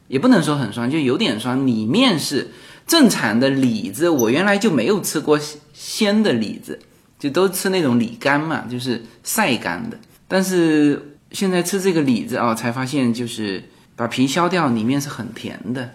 [0.08, 1.66] 也不能说很酸，就有点酸。
[1.66, 2.50] 里面是
[2.86, 5.38] 正常的李子，我原来就没有吃过
[5.72, 6.78] 鲜的李子，
[7.18, 9.96] 就都吃那种李干嘛，就是晒干的。
[10.28, 13.62] 但是现在吃这个李子啊，才发现就是
[13.96, 15.90] 把皮削掉，里面是很甜的。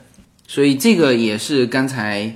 [0.48, 2.34] 所以这个也是刚才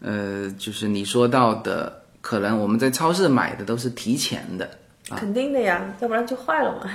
[0.00, 1.98] 呃就是你说到的。
[2.22, 4.68] 可能我们在超市买的都是提前的，
[5.08, 6.90] 肯定的呀，要不然就坏了嘛。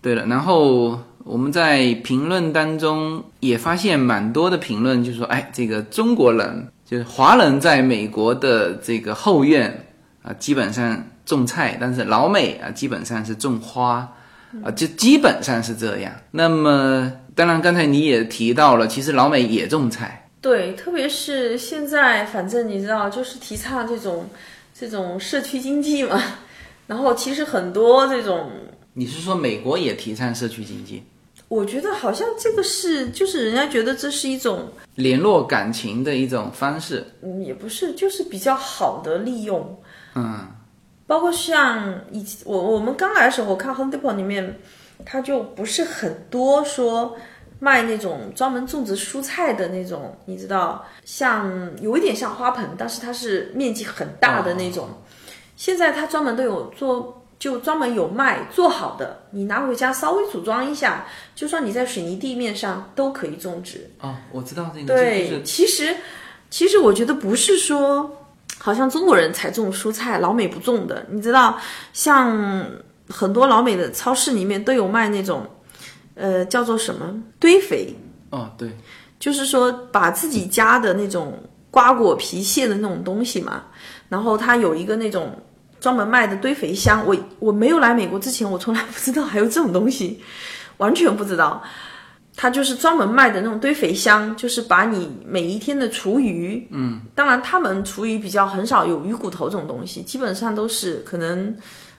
[0.00, 9.86] 对了，然后我们在评论当中也发现蛮多的评论，就说：“哎，这个中国人就是华人在美国的这个后院
[10.22, 14.12] 啊，基本上种菜，但是老美啊，基本上是种花
[14.64, 16.12] 啊，就基本上是这样。
[16.30, 24.28] 那么，当然刚才你也提到了，其实老美也种菜，对，特别是现在，反正你知道，就是提倡这种。
[24.72, 26.18] 这种社区经济嘛，
[26.86, 28.50] 然后其实很多这种，
[28.94, 31.02] 你是说美国也提倡社区经济？
[31.48, 37.04] 我觉得好像这个是，就是人家觉得这是一种联络感情的一种方式。
[37.22, 39.80] 嗯，也不是，就是比较好的利用。
[40.14, 40.46] 嗯，
[41.06, 44.58] 包括像以我我们刚来的时候，我看 Home Depot 里面，
[45.04, 47.16] 它就不是很多说。
[47.62, 54.88] 卖那种专门种植蔬菜的那种，你知道，像有一点像花盆，但是它是面积很大的那种。
[55.56, 63.90] 现在它专门都有做，就专门有卖做好的，你拿回家稍微组装一下，就算你在水泥地面上都可以种植。
[64.00, 64.86] 哦，我知道这个。
[64.86, 65.96] 对，其实
[66.50, 68.08] 其实我觉得不是说，
[68.58, 71.04] 好像中国人才种蔬菜，老美不种的。
[71.10, 71.58] 你知道，
[71.92, 72.64] 像
[73.08, 75.44] 很多老美的超市里面都有卖那种。
[76.16, 77.96] 呃，叫做什么堆肥？
[78.28, 78.76] 哦，对，
[79.18, 81.32] 就是说把自己家的那种
[81.70, 83.64] 瓜果皮屑的那种东西嘛，
[84.10, 85.34] 然后它有一个那种
[85.80, 87.04] 专门卖的堆肥箱。
[87.06, 90.20] 我我没有来美国之前，我从来不知道还有这种东西，
[90.78, 91.62] 完全不知道。
[92.36, 101.54] 它就是专门卖的那种堆肥箱，就是把你每一天的厨余，嗯，当然他们厨余比较很少有鱼骨头这种东西，基本上都是可能，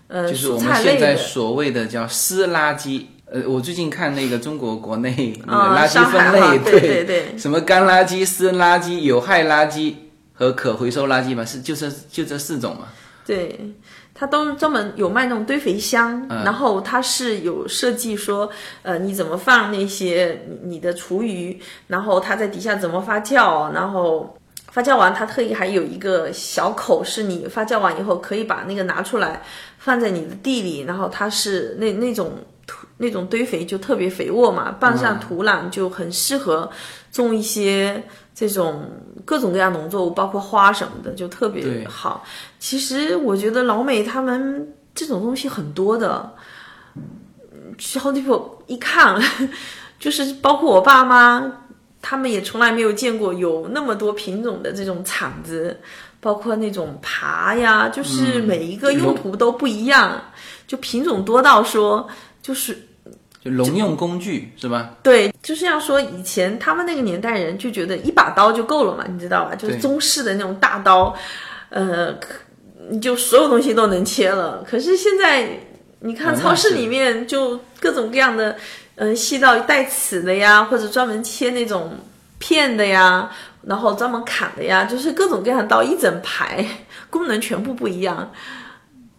[0.08, 1.22] 呃，就是我蔬们现在菜。
[1.22, 3.06] 所谓的叫湿垃圾。
[3.34, 9.94] 呃，我最近看那个中国国内那啊个垃圾分类，哈对对对什么干垃圾、湿垃圾、有害垃圾
[10.34, 12.88] 和可回收垃圾嘛，是就这就这四种嘛。
[13.32, 13.58] 对，
[14.14, 18.50] 它都专门有卖那种堆肥箱，然后它是有设计说，
[18.82, 24.38] 呃，你怎么放那些你你的厨余，然后它在底下怎么发酵，然后
[24.70, 29.42] 发酵完它特意还有一个小口，是你发酵完以后可以把那个拿出来
[29.78, 32.34] 放在你的地里，然后它是那那种
[32.68, 36.70] 土那种堆肥就特别肥沃嘛，拌上土壤就很适合
[37.14, 38.04] 种一些。
[38.34, 38.90] 这种
[39.26, 42.24] 各种各样农作物，包括花什么的，就特别好。
[42.60, 46.32] 其实我觉得老美他们这种东西很多的，
[46.96, 49.22] 嗯去 Home Depot 一看，
[50.00, 51.52] 就是包括我爸妈，
[52.02, 55.78] 他们也从来没有见过有那么多品种的这种铲子，
[56.20, 60.22] 包括那种耙呀，就是每一个用途都不一样，
[60.68, 62.08] 就品种多到说，
[62.42, 62.78] 就是
[63.44, 64.92] 就农用工具是吧？
[65.02, 69.56] 对，就是要说以前他们那个年代人就觉得一把刀就够了嘛，你知道吧？
[69.56, 71.16] 就是对中式的那种大刀，
[71.70, 72.16] 呃，
[73.02, 74.64] 就所有东西都能切了。
[74.70, 75.50] 可是现在
[76.02, 78.56] 你看超市里面就各种各样的，
[78.96, 81.98] 嗯、细到带齿的呀，或者专门切那种
[82.38, 83.32] 片的呀，
[83.64, 86.64] 然后专门砍的呀，就是各种各样的刀一整排，
[87.10, 88.32] 功能全部不一样。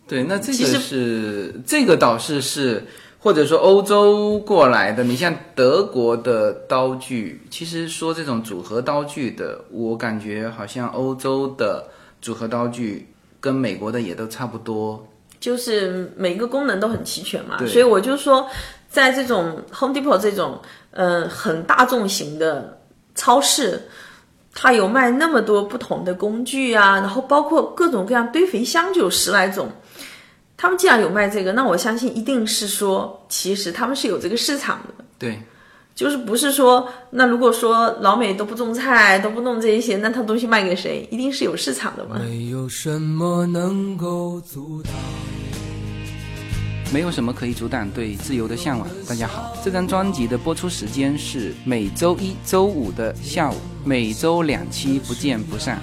[0.06, 2.84] 对，那这个是这个倒是是，
[3.22, 11.86] 或者说欧洲过来的，你像德国的刀具，其实说这种组合刀具的，我感觉好像欧洲的
[12.20, 13.08] 组合刀具
[13.38, 15.06] 跟美国的也都差不多。
[15.38, 18.44] 就是每个功能都很齐全嘛，所以我就说，
[18.88, 22.80] 在这种 Home Depot 这种呃很大众型的
[23.14, 23.82] 超市，
[24.52, 29.68] 它有卖那么多不同的工具啊，然后包括各种各样堆肥箱就有十来种。
[30.62, 35.04] 他们既然有卖这个，那我相信一定是说，其实他们是有这个市场的。
[35.18, 35.42] 对，
[35.92, 41.04] 就是不是说，那如果说老美都不种菜，都不弄这些，那他东西卖给谁？
[41.10, 42.16] 一定是有市场的嘛。
[42.20, 44.92] 没有什么能够阻挡。
[46.92, 48.86] 没有什么可以阻挡对自由的向往。
[49.08, 55.82] 大家好，这张专辑的播出时间是每周一周五的下午，每周两期，不见不散。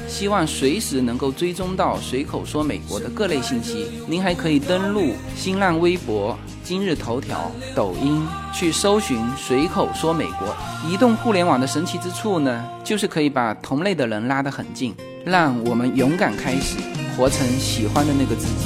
[0.11, 8.21] 希望随时能够追踪到随口说美国的各类信息，您还可以登录新浪微博、今日头条、抖音
[8.53, 10.53] 去搜寻“随口说美国”。
[10.85, 14.93] 移动互联网的神奇之处呢，就是可以把同类的人拉得很近，
[15.23, 16.75] 让我们勇敢开始，
[17.15, 18.65] 活成喜欢的那个自己。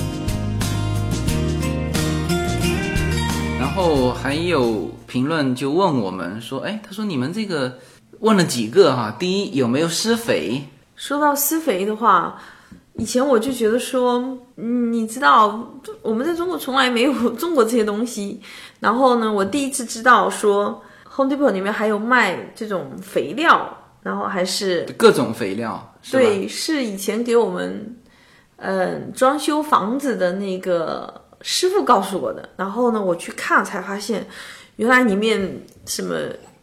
[3.60, 7.77] 然后还有评论就问我们说，哎，他说你们这个
[8.21, 9.15] 问了几个哈？
[9.19, 10.63] 第一有没有施肥？
[10.95, 12.39] 说到施肥的话，
[12.95, 15.69] 以前我就觉得说，嗯，你知道
[16.01, 18.41] 我们在中国从来没有 种过这些东西。
[18.79, 20.81] 然后呢，我第一次知道说
[21.15, 27.97] ，Home Depot 里面还有卖这种肥料，然后还是各种肥料，对，是以前给我们
[28.58, 32.47] 嗯装修房子的那个师傅告诉我的。
[32.55, 34.25] 然后呢，我去看才发现，
[34.78, 36.15] 原来里面什么。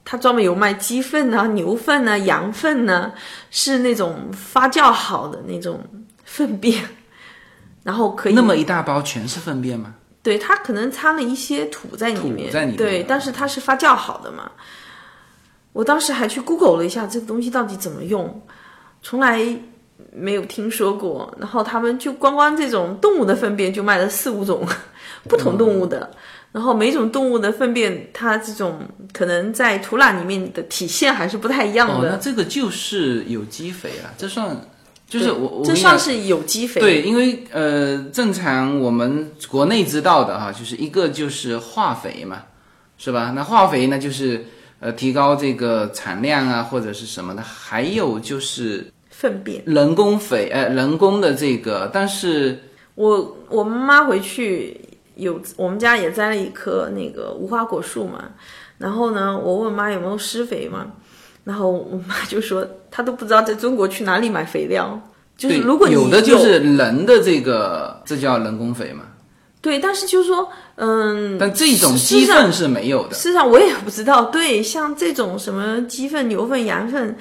[0.05, 3.12] 它专门有卖鸡粪啊、牛粪啊、羊粪呢、
[3.50, 5.80] 是那种发酵好的那种
[6.24, 6.82] 粪便，
[7.82, 9.94] 然后可以那么一大包全是粪便吗？
[10.22, 14.50] 对，它可能掺了一些土在里面，土在里面对，但是它是发酵好的嘛。
[15.72, 18.42] 我当时还去 Google 了一下这个东西到底怎么用，
[19.03, 19.44] 从来
[20.12, 21.34] 没有听说过。
[21.40, 24.66] 然后他们就光光这种动物的粪便就卖了四五种
[25.28, 26.11] 不同动物的，
[26.53, 28.78] 然后每种动物的粪便，它这种
[29.12, 32.16] 可能在土壤里面的体现还是不太一样哦，那。
[32.18, 34.55] 这个就是有机肥了，这算
[35.09, 42.42] 就是我我这算是有机肥，对，因为呃，正常我们国内知道的哈，就是一个就是化肥嘛，
[42.96, 43.32] 是吧？
[43.34, 44.44] 那化肥呢，就是
[44.80, 49.62] 呃提高这个产量啊，或者是什么的，还有就是粪便。
[49.66, 52.59] 人工肥，呃，人工的这个，但是
[52.94, 54.80] 我我妈妈回去
[55.22, 58.24] 有我们家也栽了一棵那个无花果树嘛，
[58.78, 60.86] 然后呢，我问妈有没有施肥嘛，
[61.44, 65.00] 然后我妈就说她都不知道在中国去哪里买肥料，
[65.36, 69.04] 就是如果你有的就是人的这个，这叫人工肥嘛。
[69.60, 73.14] 对，但是就是说，嗯，但这种鸡粪是没有的。
[73.14, 77.16] 事实上我也不知道，对，像这种什么鸡粪、牛粪、羊粪，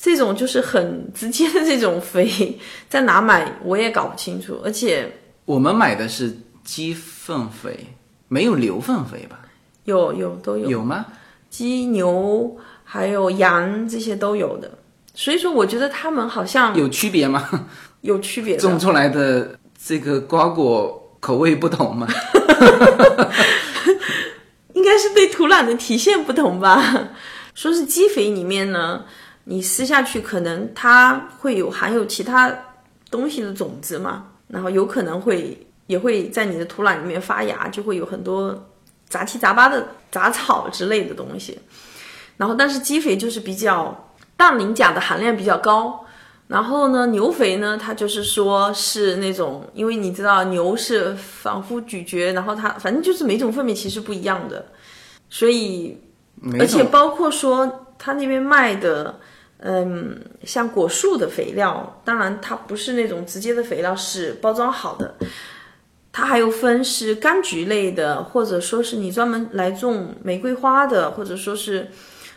[0.00, 2.56] 这种就是很直接的这种肥，
[2.88, 5.10] 在哪买我也搞不清楚，而且
[5.44, 6.32] 我们买的是
[6.64, 7.94] 鸡粪肥，
[8.28, 9.40] 没有牛粪肥吧？
[9.84, 11.06] 有有都有有吗？
[11.48, 14.70] 鸡牛还有羊这些都有的，
[15.14, 17.68] 所以说我觉得他们好像有区别吗？
[18.02, 18.60] 有区别的。
[18.60, 22.06] 种出来的这个瓜果口味不同吗？
[24.74, 27.10] 应该是对土壤的体现不同吧。
[27.54, 29.04] 说是鸡肥里面呢，
[29.44, 32.50] 你撕下去可能它会有含有其他
[33.10, 38.56] 东西的种子嘛，然后有可能会也会在你的土壤里面发芽，就会有很多
[39.08, 41.58] 杂七杂八的杂草之类的东西。
[42.36, 46.06] 然后，但是鸡肥就是比较氮磷钾的含量比较高。
[46.46, 54.64] 然后呢，牛肥呢，它就是说是那种，因为你知道牛是反复咀嚼，然后它反正就是每种粪便其实不一样的，
[55.28, 55.96] 所以
[56.58, 59.18] 而且包括说他那边卖的，
[59.58, 65.14] 嗯，像果树的肥料，当然它不是那种直接的肥料，是包装好的。
[66.12, 71.88] 它还有分是柑橘类的，或者说是你专门来种玫瑰花的，或者说是，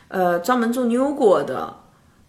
[0.09, 1.75] 呃，专门种妞果的，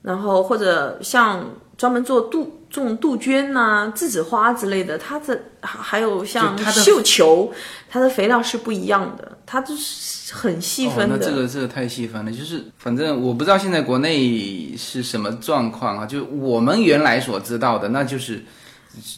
[0.03, 7.53] 然后或者像专门做杜种杜鹃呐、栀子花之类的，它的还还有像就它的绣球，
[7.91, 11.19] 它的肥料是不一样的，它就是很细分哦，的。
[11.19, 18.43] 那这个这个太细分了，就是反正我不知道现在国内是什么状况啊，就我们原来所知道的，那就是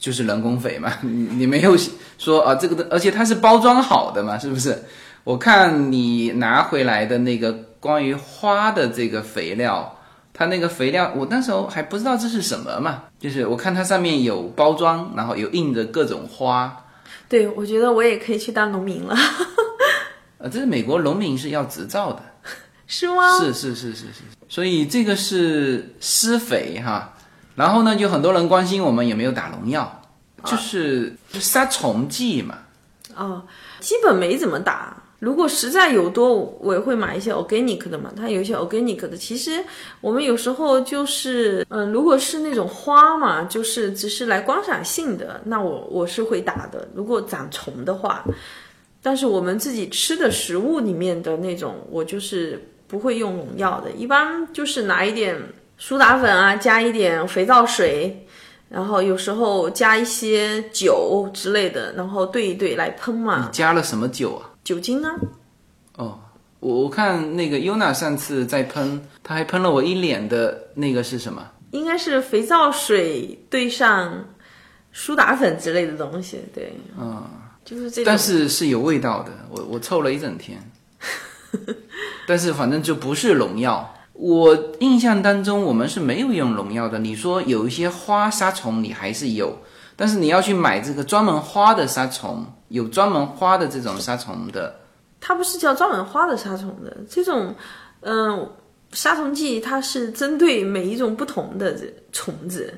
[0.00, 1.76] 就是人工肥嘛， 你你没有
[2.18, 4.82] 说啊这个的，而且它是包装好的嘛，是不是？
[5.24, 9.92] 我看你拿回来的那个关于花的这个肥料。
[10.38, 16.76] 它那个肥料，我那时候还不知道这是什么嘛，就是我看它上面有包装，然后有印着各种花，
[17.26, 19.16] 对，我觉得我也可以去当农民了，
[20.36, 22.22] 呃， 这是美国农民是要执照的，
[22.86, 23.38] 是吗？
[23.38, 27.15] 是是是是是，所以这个是施肥哈，
[27.56, 30.02] 然后呢，就很多人关心我们有没有打农药，
[30.44, 32.58] 就是杀虫剂嘛。
[33.16, 33.42] 哦，
[33.80, 35.02] 基本没怎么打。
[35.18, 38.12] 如果实在有多，我也会买一些 organic 的嘛。
[38.14, 39.64] 它有一些 organic 的，其实
[40.02, 46.86] 我们有时候就是，嗯、如果是那种花嘛，就是只是来观赏性的，那我我是会打的。
[46.94, 48.22] 如果长虫的话，
[49.02, 55.34] 但是我们自己吃的食物里面的那种，我就是不会用农药的，一般就是拿一点
[55.78, 58.22] 苏打粉啊，加一点肥皂水。
[58.68, 63.52] 然后有时候加一些酒之类的，然后兑一兑来喷嘛你。
[63.52, 64.50] 加了什么酒啊？
[64.64, 65.08] 酒精呢？
[65.94, 66.18] 哦，
[66.58, 71.48] 我我看那个优娜上次在喷，她还喷了我一脸的那个是什么？
[71.70, 74.24] 应该是肥皂水兑上
[74.92, 77.22] 苏打粉之类的东西，对，嗯，
[77.64, 78.04] 就是这种。
[78.04, 80.58] 但是是有味道的，我我臭了一整天。
[82.26, 83.94] 但是反正就不是农药。
[84.18, 86.98] 我印象当中我们是没有用农药的。
[86.98, 89.56] 你说有一些花杀虫，你还是有，
[89.94, 94.74] 但是你要去买这个专门花的杀虫，有专门花的这种杀虫的，
[95.20, 97.54] 它不是叫专门花的杀虫的，这种，
[98.00, 98.50] 嗯、
[98.92, 102.72] 杀虫剂它是针对每一种不同的这虫子，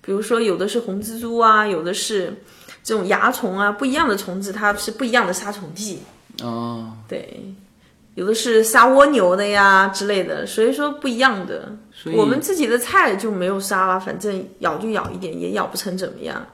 [0.00, 2.34] 比如说有的是红蜘蛛啊，有的是
[2.82, 6.00] 这种蚜虫啊，不一样的虫子它是不一样的杀虫剂。
[6.42, 7.54] 哦，对，
[8.14, 11.76] 有的是杀蜗牛的呀之类的，所以说不一样的。
[12.12, 16.44] 我们自己的菜就没有杀了，反正咬就咬一点，也咬不成怎么样。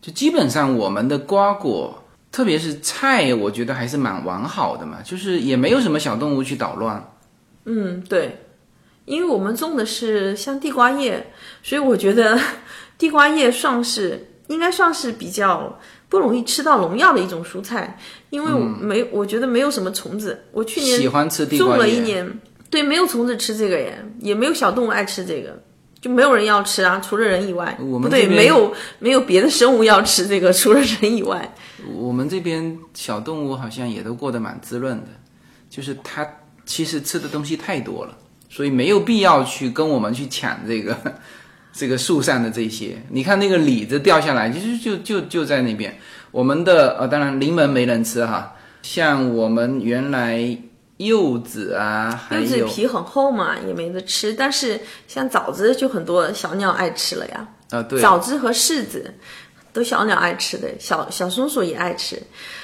[0.00, 2.02] 就基本上我们的瓜果，
[2.32, 7.12] 特别是菜，我觉得还是蛮完好的嘛，就是也没有什么小动物去捣乱。
[7.64, 8.44] 嗯，对，
[9.04, 11.32] 因为我们种的是像地瓜叶，
[11.62, 12.38] 所以我觉得
[12.96, 15.78] 地瓜叶算是应该算是比较
[16.16, 17.98] 不容易吃到农药的一种蔬菜，
[18.30, 20.42] 因为我没、我觉得没有什么虫子。
[20.50, 22.26] 我去年喜欢吃地种了一年，
[22.70, 25.62] 对，没有虫子吃这个耶，也没有小动物爱吃这个，
[26.00, 27.76] 就没有人要吃啊，除了人以外。
[27.78, 31.54] 我们这边没有没有别的生物要吃这个，除了人以外。
[31.94, 35.08] 我们这边小动物好像也都过得蛮滋润的，
[35.68, 36.26] 就是它
[36.64, 38.16] 其实吃的东西太多了，
[38.48, 40.96] 所以没有必要去跟我们去抢这个
[41.76, 42.96] 这个树上的这些。
[43.10, 45.94] 你看那个李子掉下来，其实就就就在那边。
[46.30, 50.58] 我们的呃，当然柠檬没人吃哈，像我们原来
[50.96, 54.32] 柚子啊，还柚子皮很厚嘛，也没得吃。
[54.32, 57.46] 但是像枣子就很多小鸟爱吃了呀。
[57.70, 59.12] 啊、对，枣子和柿子，
[59.72, 62.16] 都小鸟爱吃的，小小松鼠也爱吃，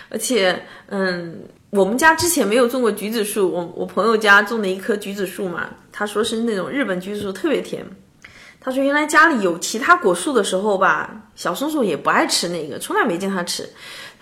[0.09, 1.41] 而且嗯，
[1.71, 7.85] 我们家之前没有种过橘子树，我我朋友家种的一棵橘子树嘛，他说是那种日本橘子树，特别甜。
[8.65, 13.69] 他说原来家里有其他果树的时候吧，小松鼠也不爱吃那个，从来没见它吃。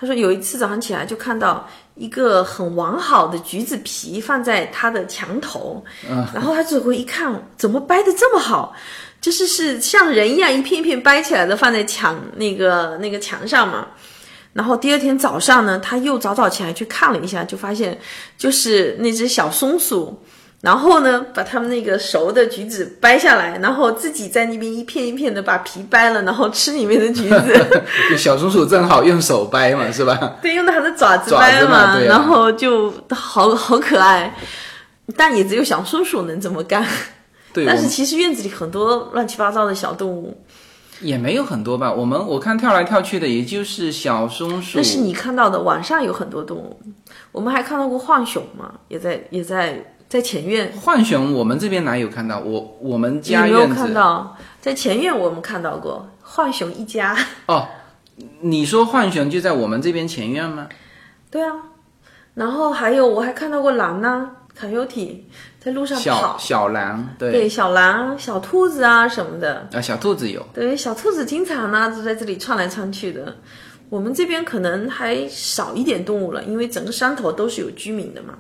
[0.01, 5.85] 他说有一次早上起来就看到一个很完好的橘子皮放在他的墙头，
[6.33, 8.75] 然后他走过一看，怎么掰的这么好？
[9.21, 13.87] 就是是像人一样一片一片掰起来的放在墙那个那个墙上嘛。
[14.55, 18.01] 然后第二天早上呢，他又早早起来去看了一下，就发现
[18.39, 20.19] 就是那只小松鼠。
[20.61, 27.83] 然后呢，把他们那个熟的橘子掰下来，然后自己在那边一片一片的把皮掰了，然后吃里面的橘子。
[28.19, 30.37] 小松鼠正好用手掰嘛，是吧？
[30.43, 34.37] 对，用它的爪子掰嘛，然后就好好可爱。
[35.17, 36.87] 但也只有小松鼠能这么干。
[37.55, 37.65] 对。
[37.65, 40.45] 但是其实院子里很多乱七八糟的小动物。
[41.01, 44.77] 也没有很多吧，我们我看跳来跳去的，也就是小松鼠。
[44.77, 46.79] 那是你看到的，网上有很多动物。
[47.33, 49.83] 我们还看到过浣熊嘛，也在也在。
[50.11, 52.41] 在前院，浣熊我们这边哪有看到？
[52.41, 57.17] 我我们家院子没有看到，在前院我们看到过浣熊一家。
[57.47, 57.69] 哦，
[58.41, 60.67] 你说浣熊就在我们这边前院吗？
[61.31, 61.55] 对啊，
[62.35, 65.29] 然后还有我还看到过狼呢，卡尤体
[65.61, 66.03] 在路上跑。
[66.03, 69.69] 小小狼，对对，小狼、小兔子啊什么的。
[69.73, 70.45] 啊，小兔子有。
[70.53, 73.37] 对，小兔子经常呢就在这里窜来窜去的。
[73.89, 78.35] 我们这边可能还少一点动物了，因为整个山头都是有居民的嘛，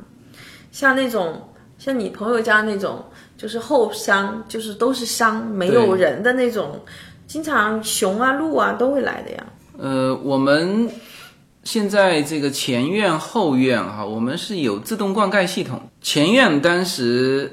[0.72, 1.46] 像那种。
[1.80, 3.02] 像你朋友家那种，
[3.38, 6.78] 就是后山，就是都是山，没有人的那种，
[7.26, 9.46] 经常熊啊、鹿啊都会来的呀。
[9.78, 10.90] 呃，我们
[11.64, 15.80] 现在这个前院后院哈，我们是有自动灌溉系统。
[16.02, 17.50] 前院当时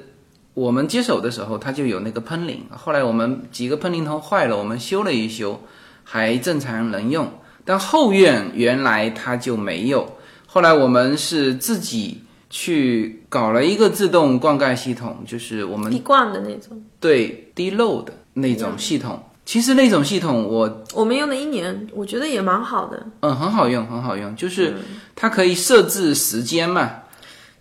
[0.54, 5.62] 我们接手的时候，它就有那个喷淋，后来我们几个喷淋头坏了，我们修了一修，
[6.04, 7.32] 还正常能用。
[7.64, 12.24] 但后院原来它就没有，后来我们是自己。
[12.50, 19.22] 去搞了一个自动灌溉系统，就是我们滴灌的那种，对滴漏的那种系统。
[19.46, 23.06] 其实那种系统我我们用了一年，我觉得也蛮好的。
[23.22, 24.74] 嗯，很好用，很好用，就是
[25.16, 26.92] 它可以设置时间嘛，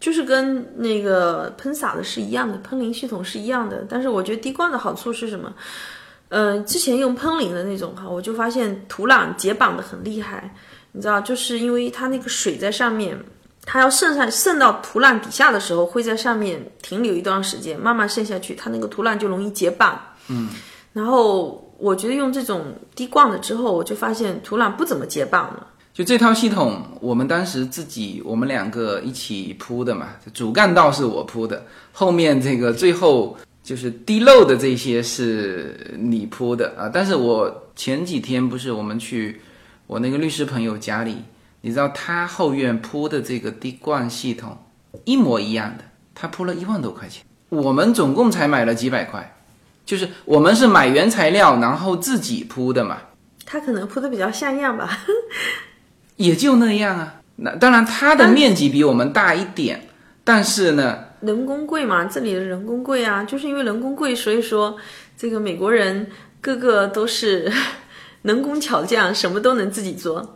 [0.01, 3.87] 就是跟那个喷洒的是一样的，喷淋系统是一样的。
[3.89, 5.53] 但是我觉得滴灌的好处是什么？
[6.31, 10.53] 嗯，之前用喷淋的那种哈，我就发现土壤解绑的很厉害，
[10.91, 13.17] 你知道，就是因为它那个水在上面。
[13.69, 20.01] 它要渗上渗到土壤底下的时候，会在上面停留一段时间，慢慢渗下去，它那个土壤就容易结板。
[20.29, 20.49] 嗯，
[20.93, 25.67] 然后我觉得用这种滴灌了之后，我就发现土壤不怎么结棒了。
[25.93, 36.89] 就这套系统，我们当时自己我们两个一起铺的嘛，主干道是我铺的，后面这个最后就是滴漏的这些是你铺的啊。
[36.89, 39.41] 但是我前几天不是我们去
[39.89, 41.17] 我那个律师朋友家里。
[41.67, 44.57] 你知道他后院铺的这个滴灌系统
[45.05, 45.83] 一模一样的，
[46.15, 49.37] 他铺了一万多块钱，我们总共才买了几百块，
[49.85, 52.99] 就是我们是买原材料然后自己铺的嘛。
[53.45, 54.97] 他可能铺的比较像样吧，
[56.15, 57.17] 也就那样啊。
[57.35, 59.89] 那当然他的面积比我们大一点，
[60.23, 64.77] 但是呢，人工贵嘛，这里的人工贵啊，就是因为人工贵，所以说
[65.17, 66.09] 这个美国人
[66.41, 67.53] 个个都是
[68.23, 70.36] 能工巧匠，什么都能自己做。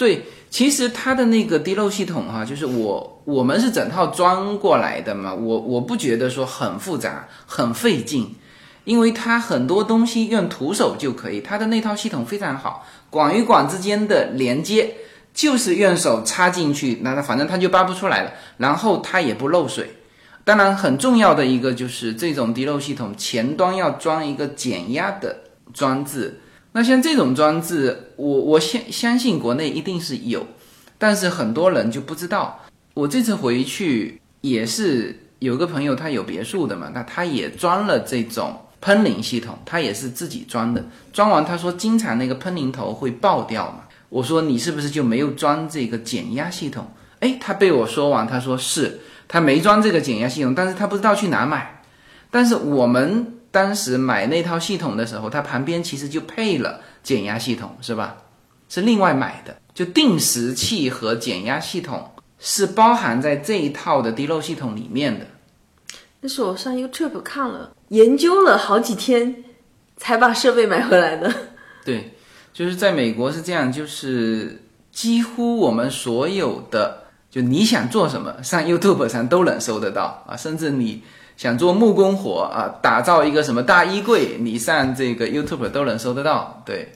[0.00, 0.24] 对。
[0.48, 8.34] 其实它的那个滴漏系统哈，就是我我们是整套装过来的嘛，我我不觉得说很复杂很费劲，
[8.82, 14.92] 因为它很多东西用徒手就可以，它的那套系统非常好，管与管之间的连接
[15.32, 19.88] 就是用手插进去，那它反正它就拔不出来了，然后它也不漏水。
[20.42, 25.36] 当然很重要的一个就是这种滴漏系统前端要装一个减压的
[25.72, 26.40] 装置。
[26.72, 30.46] 那像这种装置，我我相相信国内一定是有，
[30.98, 32.60] 但是很多人就不知道。
[32.94, 40.84] 我这次回去也是有个朋友，他有别墅的嘛，那他也装了这种喷淋系统，他也是自己装的。
[41.12, 43.80] 装完他说，经常那个喷淋头会爆掉嘛。
[44.08, 46.86] 我说你是不是就没有装这个减压系统？
[47.18, 51.82] 哎，他被我说完，他说是他没装这个减压系统，但是他不知道去哪买。
[52.30, 53.34] 但是我们。
[53.50, 58.16] 当时买那套系统的时候，它旁边其实就配了减压系统，是吧？
[58.68, 65.26] 是另外买的，就定时器和减压系统是包含在这一套的滴漏系统里面的。
[66.20, 69.42] 那是我上 YouTube 看了，研究了好几天，
[69.96, 71.34] 才把设备买回来的。
[71.84, 72.14] 对，
[72.52, 81.02] 就是在美国是这样，就是几乎我们所有的，就你想做什么，上 YouTube 上都能搜得到啊，甚至你。
[81.40, 86.62] 想做木工活啊，打造一个什么大衣柜，你上这个 YouTube 都能搜得到。
[86.66, 86.92] 对，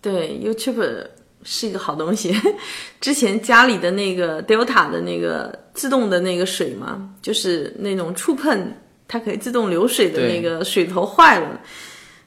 [0.00, 1.04] 对，YouTube
[1.42, 2.32] 是一个好东西。
[3.02, 8.72] 之前家里的那个 Delta 的那个自动的那个水嘛，就是那种触碰
[9.08, 11.60] 它可以自动流水的那个水头坏了，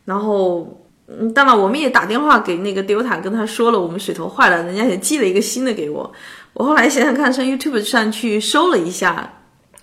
[0.04, 6.12] 然后嗯，当然我们也打电话给那个 Delta 跟他说了我们水头坏了，人家也寄了一个新的给我。
[6.52, 9.41] 我后来想想看，上 YouTube 上去搜了一下，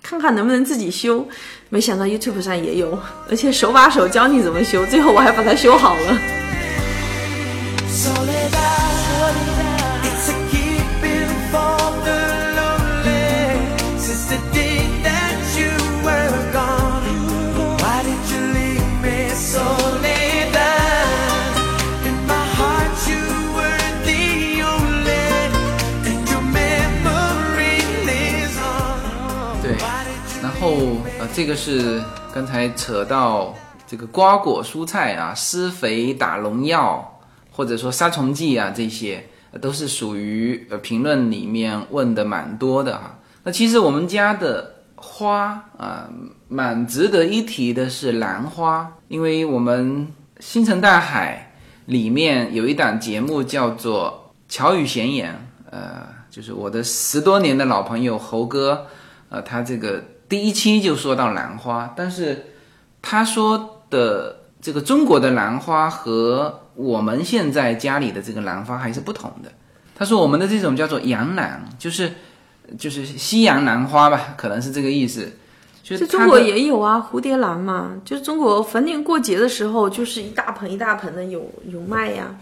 [0.09, 1.23] 看看能不能自己修，
[1.69, 2.97] 没想到 YouTube 上也有，
[3.29, 6.17] 而且手把手教你怎么修，最后我还把它修好了。
[31.39, 33.55] 这个是刚才扯到
[33.87, 37.17] 这个瓜果蔬菜啊，施肥打农药，
[37.49, 39.25] 或者说杀虫剂啊，这些、
[39.61, 43.17] 都是属于呃评论里面问的蛮多的哈。
[43.41, 46.09] 那其实我们家的花啊、
[46.49, 50.05] 蛮值得一提的是兰花，因为我们
[50.41, 51.53] 星辰大海
[51.85, 55.33] 里面有一档节目叫做《乔语闲言》，
[55.71, 58.85] 呃，就是我的十多年的老朋友猴哥，
[59.29, 62.45] 呃，他这个第一期就说到兰花，但是
[63.01, 69.51] 他说的这个中国的兰花和我们现在家里的这个兰花还是不同的。
[69.95, 72.13] 他说我们的这种叫做洋兰，就是
[72.77, 75.29] 就是西洋兰花吧，可能是这个意思。
[75.81, 82.37] 就是中国也有啊，蝴蝶兰嘛，就是中国逢年过节的时候，就是一大盆一大盆的有有卖呀。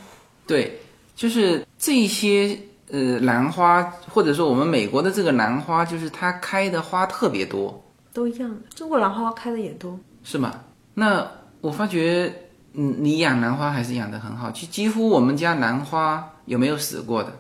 [0.45, 0.81] 对，
[1.15, 2.59] 就是这些
[2.91, 7.83] 呃兰花，或者说我们美国的这个兰花，就是它开的花特别多，
[8.13, 9.99] 都一样的，中国兰花开的也多。
[10.23, 10.61] 是吗？
[10.93, 11.25] 那
[11.61, 12.33] 我发觉，
[12.73, 17.31] 嗯，你养兰花还是养的很好，就几乎我们家兰花有没有死过的？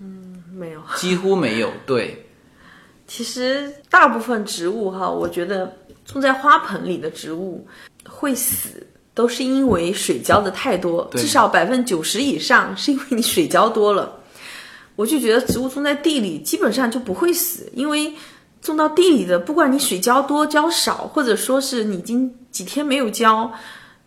[0.00, 1.70] 嗯没有，几乎没有。
[1.86, 2.26] 对，
[3.06, 5.72] 其实大部分植物哈，我觉得
[6.04, 7.66] 种在花盆里的植物
[8.08, 14.12] 会死，都是因为水浇的太多，至少百分之九十以上是因为你水浇多了。
[14.96, 18.12] 我就觉得植物种在地里基本上就不会死，因为
[18.60, 23.52] 种到地里的，不管你水浇多浇少，或者说是你已经几天没有浇，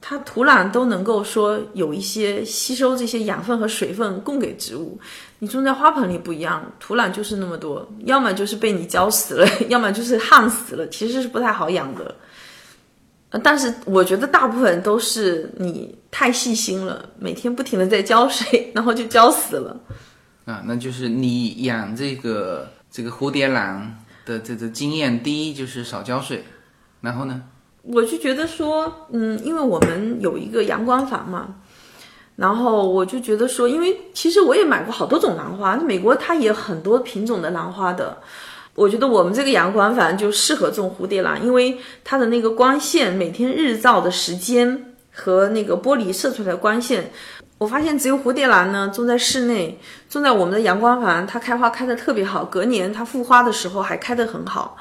[0.02, 5.00] 它土壤都能够说有一些吸收这些养分和水分供给植物。
[5.38, 12.14] 你种在花盆里不一样，土壤就是那么多，要么就是被你浇死了， 要么就是旱死了，其实是不太好养的。
[13.44, 19.80] 但是我觉得大部分都是你太细心了，每天不停的在浇水，然后就浇死了。
[20.50, 26.44] 啊，那就是你养这个这个蝴蝶兰的这个经验，第一就是少浇水，
[27.02, 27.44] 然后呢，
[27.84, 31.58] 我就觉得说，嗯，因为我们有一个阳光房嘛，
[32.36, 38.18] 然后我就觉得说，因为其实我也买过好多种兰花，美国它也很多品种的兰花的。
[38.74, 47.12] 我觉得我们这个阳光房就适合种蝴蝶兰，因为它的那个光线，每天日照的时间和那个玻璃射出来的光线，
[47.60, 49.78] 我发现只有蝴蝶兰呢种在室内，
[50.10, 54.78] 种在我们的阳光房，它开花开的特别好，隔年它复花的时候还开得很好。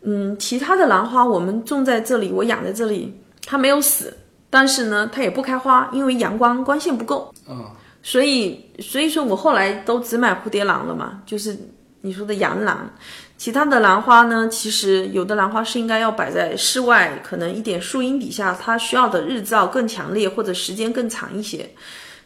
[0.00, 3.14] 嗯，其他的兰花我们种在这里，我养在这里，
[3.46, 4.16] 它没有死，
[4.48, 7.32] 但是呢，它也不开花，因为阳光光线不够。
[7.48, 7.64] 嗯，
[8.02, 11.54] 所以，所以说我后来都只买蝴蝶兰了嘛，就是
[12.00, 12.90] 你说的洋兰。
[13.36, 21.68] 其他的兰花呢，其实有的兰花是应该要摆在室外，可能一点树荫底下，它需要的日照更强烈或者时间更长一些，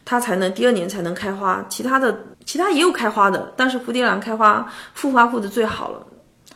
[0.09, 1.62] 它才能第二年才能开花。
[1.68, 6.06] 其他的其他也有开花的，但是蝴蝶兰开花复花复的最好了。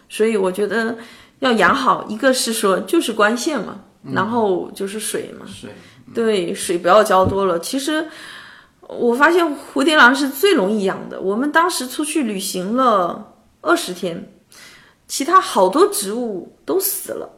[0.08, 0.96] 所以我觉得
[1.40, 3.78] 要养好，一个是说就是光线嘛，
[4.14, 5.68] 然后就是水嘛，水，
[6.14, 7.58] 对，水不要浇多了。
[7.60, 8.08] 其实
[8.88, 9.44] 我发现
[9.74, 11.20] 蝴蝶兰是最容易养的。
[11.20, 14.32] 我们当时出去旅行了二十天，
[15.06, 17.28] 其他好多植物都死了。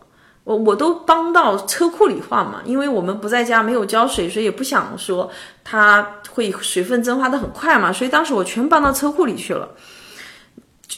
[0.44, 5.30] 我我都搬到车库里放嘛，因为我们不在家，没有浇水，所以也不想说
[5.64, 9.68] 它会水分蒸发的很快嘛，所以当时我全搬到车库里去了。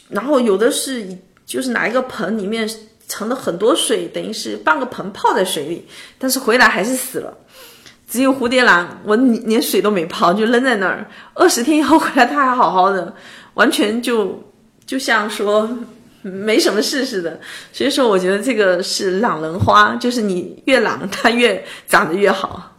[0.08, 1.06] 然后有的是
[1.44, 2.68] 就是拿一个盆，里面
[3.06, 5.86] 盛了很多水，等于是半个盆泡在水里，
[6.18, 7.32] 但是回来还是死了。
[8.08, 11.08] 只有蝴蝶兰，我连水都没泡，就扔在那儿。
[11.34, 13.14] 二十天以后回来，它还好好的，
[13.54, 14.42] 完全就
[14.84, 15.68] 就像说
[16.30, 17.38] 没什么事似的。
[17.72, 22.72] 所以说，我觉得这个是懒人花，就是你越懒，它越长得越好。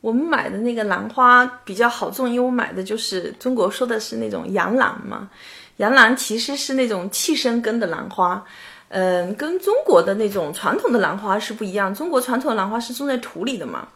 [0.00, 5.30] 我们买的那个兰花比较好种，因为我买的就是中国说的是那种洋兰嘛。
[5.78, 8.44] 洋兰其实是那种气生根的兰花，
[8.88, 11.92] 嗯，跟中国的那种传统的兰花是不一样。
[11.94, 13.88] 中国传统的兰花是种在土里的嘛，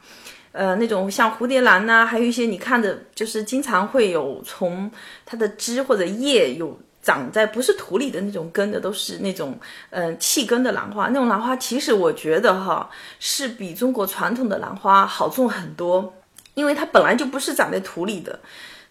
[0.53, 4.91] 呃，那种像蝴蝶兰呐、还有一些你看的，就是经常会有从
[5.24, 6.76] 它的枝或者叶有
[7.09, 11.09] 长在不是土里的那种根的，都是那种嗯、气根的兰花。
[11.09, 12.86] 那种兰花其实我觉得哈，
[13.18, 16.12] 是比中国传统的兰花好种很多，
[16.52, 18.38] 因为它本来就不是长在土里的。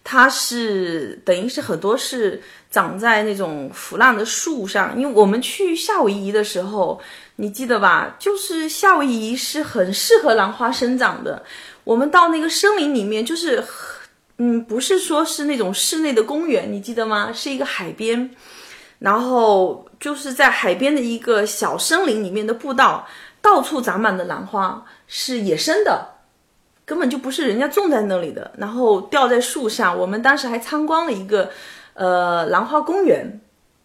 [0.02, 7.00] 它是等于是很多是长在那种腐烂的树上，因为我们去夏威夷的时候，
[7.36, 8.16] 你记得吧？
[8.18, 11.44] 就是夏威夷是很适合兰花生长的。
[11.84, 13.62] 我们到那个森林里面，就是
[14.38, 17.32] 嗯，不是说是那种室内的公园，你记得吗？
[17.32, 18.30] 是一个海边，
[19.00, 23.06] 然后就是在海边的一个小森林里面的步道，
[23.42, 26.14] 到处长满了兰花，是野生的。
[26.84, 29.98] 根本就不是人家种在那里的，然后吊在树上。
[29.98, 31.50] 我们当时还参观了一个，
[31.92, 33.40] 呃，兰花公园，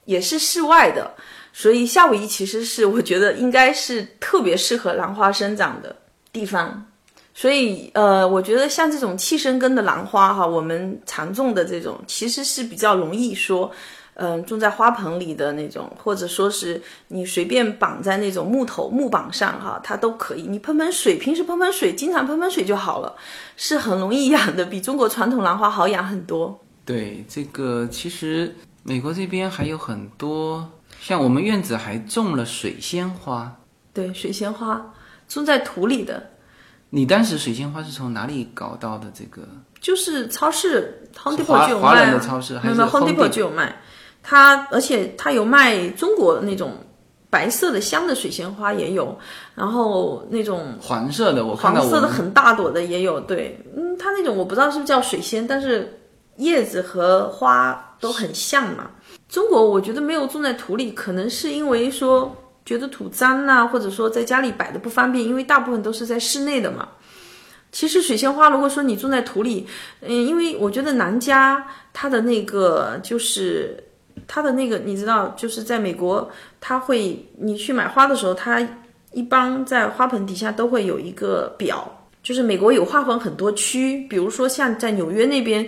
[0.06, 1.12] 也是室外的。
[1.52, 5.96] 所以夏威夷其实是我觉得应该是特别适合兰花生长的
[6.32, 6.86] 地方。
[7.34, 13.72] 所以，呃，我觉得像这种气生根的兰花哈，我们常种的这种其实是比较容易说。
[14.16, 20.44] 嗯，种在花盆里的那种，或者说是你随便绑在那种木头木板上哈，它都可以。
[20.44, 23.16] 你喷喷水，平时喷喷水，经常喷喷水就好了，
[23.58, 26.64] 是很容易养的，比中国传统兰花好养很多。
[26.86, 30.70] 对，这个其实美国这边还有很多，
[31.02, 33.52] 像我们院子还种了水仙花。
[33.92, 34.94] 对，水仙花
[35.28, 36.30] 种在土里的，
[36.96, 39.08] 你当时水仙花是从哪里搞到的？
[39.16, 39.42] 这个
[39.82, 43.28] 就是超市 Home Depot 华就有卖啊华人的，超市还有 Home Depot？
[43.30, 43.82] 就有卖。
[44.22, 46.74] 它而且它有卖中国那种
[47.32, 49.18] 白色的香的水仙花也有，
[49.56, 56.00] 然后那种黄色的，我看黄到黄色的很大朵的也有，对，嗯，它那种我不知道是不是叫水仙，但是
[56.36, 58.92] 叶子和花都很像嘛。
[59.28, 62.32] 中国我觉得没有种在土里，可能是因为说
[62.66, 66.88] 觉得土脏呐、或者说在家里摆的不方便，因为大部分都是在室内的嘛。
[67.72, 69.66] 其实水仙花，如果说你种在土里，
[70.02, 73.84] 嗯，因为我觉得南加它的那个就是
[74.28, 76.30] 它的那个，你知道，就是在美国，
[76.62, 78.62] 它会你去买花的时候，它
[79.12, 85.68] 一般在花盆底下都会有一个表，就是美国有划分很多区，比如说像在纽约那边，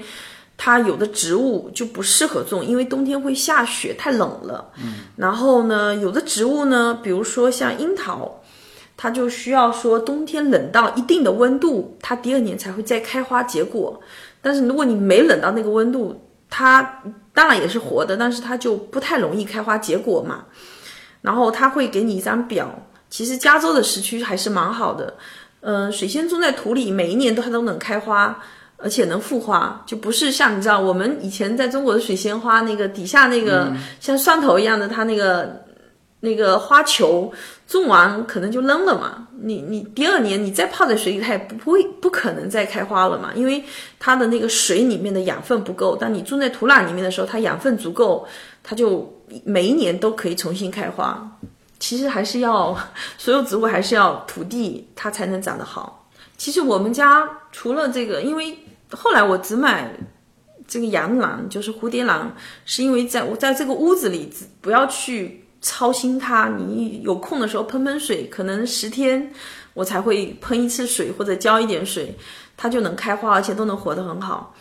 [0.57, 4.71] 它有的植物就不适合种，因为冬天会下雪，太冷了。
[4.77, 4.95] 嗯。
[5.17, 8.41] 然后呢，有的植物呢，比如说像樱桃，
[8.95, 13.99] 它就需要说冬天冷到一定的温度，它第二年才会再开花结果。
[14.41, 17.01] 但是如果你没冷到那个温度，它
[17.33, 20.45] 当然也是活的，但是它就不太容易开花结果嘛。
[21.21, 25.15] 然后它会给你一张表，其实加州的时区还是蛮好的。
[25.61, 28.39] 嗯、水仙种在土里，每一年都它都能开花，
[28.77, 35.63] 而且能复花，就不是像你知道我们以前在中国的水仙花那个底下那个、像蒜头一样的，它那个
[36.19, 37.31] 那个花球
[37.67, 39.27] 种完可能就扔了嘛。
[39.41, 43.63] 你你第二年你再泡在水里，它也不不会不可能再开花了嘛，因为
[43.99, 45.95] 它的那个水里面的养分不够。
[45.95, 48.27] 当你种在土壤里面的时候，它养分足够，
[48.63, 51.31] 它就每一年都可以重新开花。
[51.77, 52.75] 其实还是要
[53.17, 56.04] 所有植物还是要土地它才能长得好。
[56.37, 58.57] 其实我们家除了这个，因为
[58.91, 59.91] 后来我只买
[60.67, 69.31] 这个洋兰，就是蝴蝶兰，是因为在我在这个屋子里只不要去操心它，你有空的时候喷喷水，可能十天
[69.73, 72.15] 我才会喷一次水或者浇一点水，
[72.57, 74.55] 它就能开花，而且都能活得很好。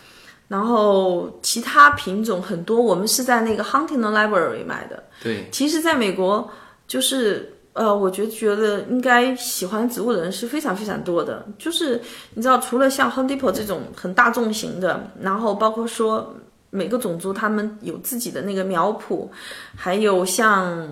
[0.47, 5.03] 然后其他品种很多，我们是在那个 Huntington Library 买的。
[5.23, 6.47] 对，其实，在美国，
[6.87, 11.45] 就是呃，我觉觉得应该喜欢植物的人是非常非常多的。
[11.57, 12.01] 就是
[12.33, 16.33] 你知道，除了像 Home Depot 这种很大众型的，然后包括说
[16.69, 19.27] 每个种族他们有自己的那个苗圃，
[19.75, 20.87] 还有像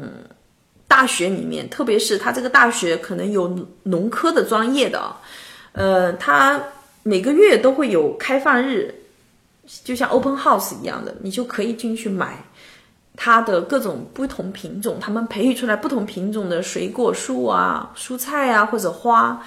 [0.85, 5.15] 大学里面，特别是他这个大学可能有农科的专业的，
[5.71, 6.61] 呃，他
[7.03, 8.93] 每个月都会有开放日，
[9.85, 12.45] 就像 open house 一样的，你就可以进去买
[13.15, 19.39] 它的各种不同品种，他们培育出来不同品种的水果树啊、蔬菜啊或者花。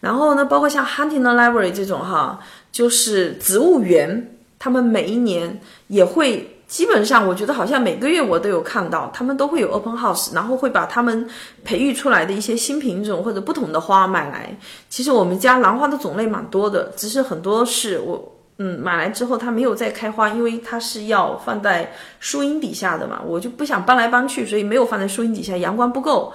[0.00, 2.38] 然后呢，包括像 Huntington Library 这种哈，
[2.70, 11.26] 就是植物园，他们每一年也会，基本上我觉得好像每个月我都有看到，他们都会有 open house，然后会把他们
[11.64, 14.54] 培育出来的一些新品种或者不同的花买来。
[14.90, 18.33] 其实我们家兰花的种类蛮多的，只是很多是我。
[18.58, 26.32] 嗯，买来之后它没有再开花，因为它是要放在树荫底下的嘛，我就不想搬来搬去，所以没有放在树荫底下，阳光不够，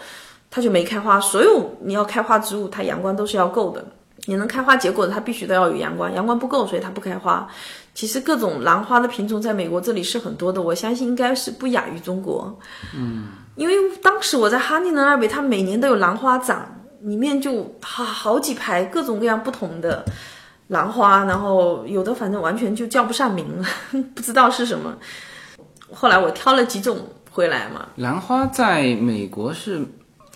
[0.51, 1.19] 它就没开花。
[1.19, 3.85] 所有你要开花植物，它阳光都是要够的。
[4.25, 7.47] 你能开花结果的，它必须都要有阳光，阳光不够，所以它不开花。
[7.95, 12.59] 其实各种兰花的品种在美国这里是很多的，我相信应该是不亚于中国。
[12.93, 20.03] 嗯，因为当时我在哈尼的那边，它每年都有兰花展，里面就好好几排各种各样不同的
[20.69, 23.67] 兰花，然后有的反正完全就叫不上名了，
[24.15, 24.97] 不知道是什么。
[25.91, 26.97] 后来我挑了几种
[27.31, 29.81] 回来嘛，兰花在美国是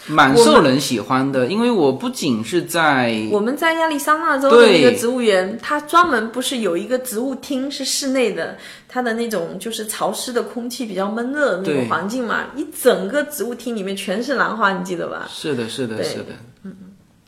[0.07, 8.57] 蛮受人喜欢的，因为我不仅是在我们在亚利桑那州的对那个植物园，它专门不是有一个植物厅是室内的，
[8.89, 15.27] 它的那种就是潮湿的空气比较闷热的那种环境嘛，一整个植物厅里面全是兰花，你记得吧？
[15.29, 16.75] 是的，是的，是的，嗯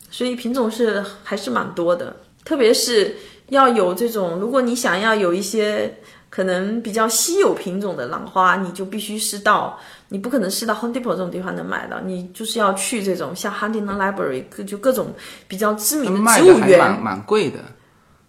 [0.09, 2.15] 所以品种是还是蛮多的，
[2.45, 3.13] 特别是
[3.49, 5.93] 要有这种，如果你想要有一些
[6.29, 9.77] 可能比较稀有品种的兰花，你就必须是到，
[10.09, 15.13] 你不可能是到 Home Depot 这种地方能买到，你就是要去这种像 Huntington Library，各就各种
[15.47, 17.59] 比较知名的卖植物园蛮，蛮贵的。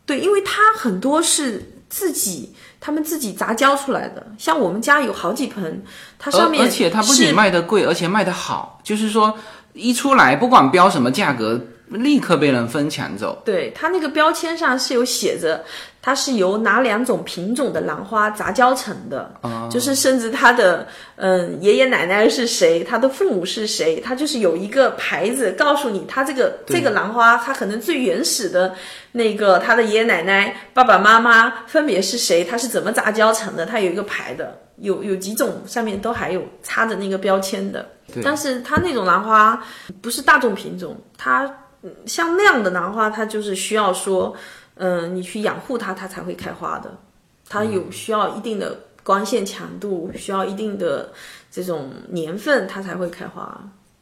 [0.05, 5.83] 对，因为它很多是自己他们自己杂交出来的，像我们家有好几盆，
[6.19, 9.37] 它上面而而且它不仅卖的贵，而且卖的好，就是说
[9.73, 13.41] 一出来不管标什么价格，立刻被人分抢走。
[13.45, 15.64] 对，它那个标签上是有写着，
[16.03, 19.30] 它是由哪两种品种的兰花杂交成的，
[19.70, 28.74] 就是甚至它的嗯爷爷奶奶是谁，它的父母是谁，它就是有一个牌子告诉你，它这个这个兰花，它可能最原始的
[29.12, 37.89] 那个它的爷爷奶奶、爸爸妈妈分别是谁，它是怎么杂交成的，它有一个牌的，有有几种上面都还有插着那个标签的，
[38.24, 39.62] 但是它那种兰花
[40.03, 41.49] 不是大众品种，它。
[42.07, 44.34] 像那样的兰花，它就是需要说，
[44.74, 46.99] 嗯、你去养护它，它才会开花的。
[47.49, 51.12] 它有需要一定的光线强度，需要一定的
[51.51, 53.59] 这种年份，它才会开花，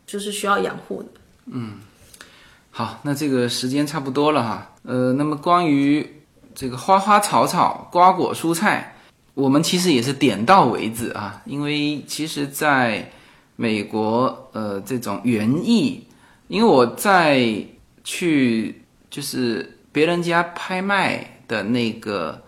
[0.06, 1.08] 就是需要养护的。
[1.46, 1.74] 嗯
[2.70, 4.72] 好，那这个时间差不多了哈。
[4.82, 6.22] 呃，那么关于
[6.54, 8.96] 这个花花草草、瓜果蔬菜，
[9.34, 13.08] 我们其实也是点到为止啊，因为其实在
[13.56, 16.04] 美国，呃，这种园艺，
[16.48, 17.64] 因为我在
[18.04, 22.40] 去就是别人家拍卖的那个，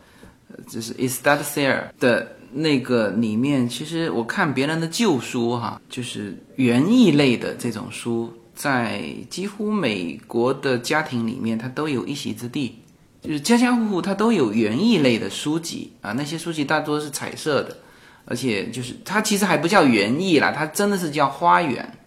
[0.68, 12.78] 就是 estate sale 的那个里面，其实我看别人的旧书哈，就是园艺类的这种书，在几乎美国的家庭里面，它都有一席之地。
[13.22, 17.76] 就是家家户户它都有园艺类的书籍啊，那些书籍大多是彩色的，
[18.24, 21.98] 而且就是它其实还不叫园艺啦，它真的是叫花园。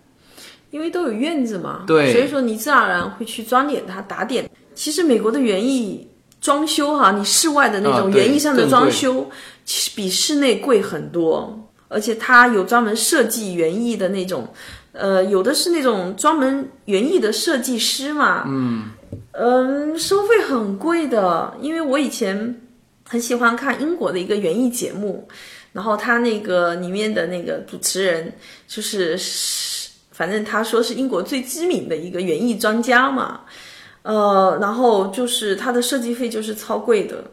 [0.72, 2.11] 因为都有院子嘛，对。
[2.11, 4.49] 所以说你自然而然会去装点它、打点。
[4.76, 6.07] 其实美国的园艺
[6.39, 9.30] 装修哈，你室外的那种园艺上的装修，
[9.65, 14.47] 其实比室内贵很多，而且它有专门设计园艺的那种，
[14.93, 18.86] 呃，有的是那种专门园艺的设计师嘛，嗯，
[19.34, 22.61] 嗯，收费很贵的，因为我以前
[23.05, 25.28] 很喜欢看英国的一个园艺节目，
[25.74, 28.34] 然后他那个里面的那个主持人
[28.65, 29.17] 就是
[30.20, 33.45] 反正他说是英国最知名的一个园艺专家嘛，
[34.01, 37.24] 呃，然后就是他的设计费就是超贵的，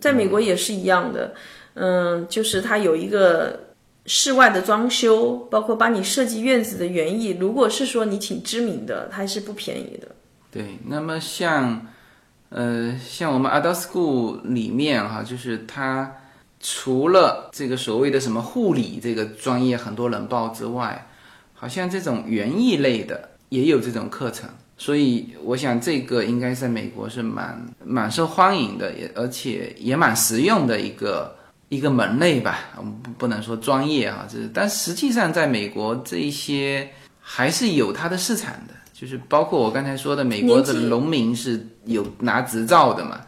[0.00, 1.34] 在美国也是一样的，
[1.74, 3.74] 嗯，就是他有一个
[4.06, 10.06] 室外的装修，包括帮你设计院子的园艺，如果是说你挺知名的，它还是不便宜的。
[10.52, 11.88] 对，那么像，
[12.50, 16.18] 呃，像我们 adult school 里面哈，就是它
[16.60, 21.08] 除了这个所谓的什么护理这个专业很多人报之外，
[21.62, 31.32] 好像这种园艺类的也有这种课程，所以我想这个应该在美国是蛮蛮受欢迎的，也而且也蛮实用的一个
[31.68, 32.70] 一个门类吧。
[32.76, 36.90] 我们不不能说专业哈，这是但实际上在美国这一些
[37.20, 38.74] 还是有它的市场的。
[38.92, 43.20] 就是包括我刚才说的，美国的农民是有拿执照的嘛？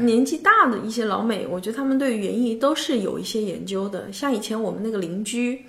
[0.00, 4.12] 年纪大的一些老美，我觉得他们对园艺都是有一些研究的。
[4.12, 5.64] 像以前我们那个邻居，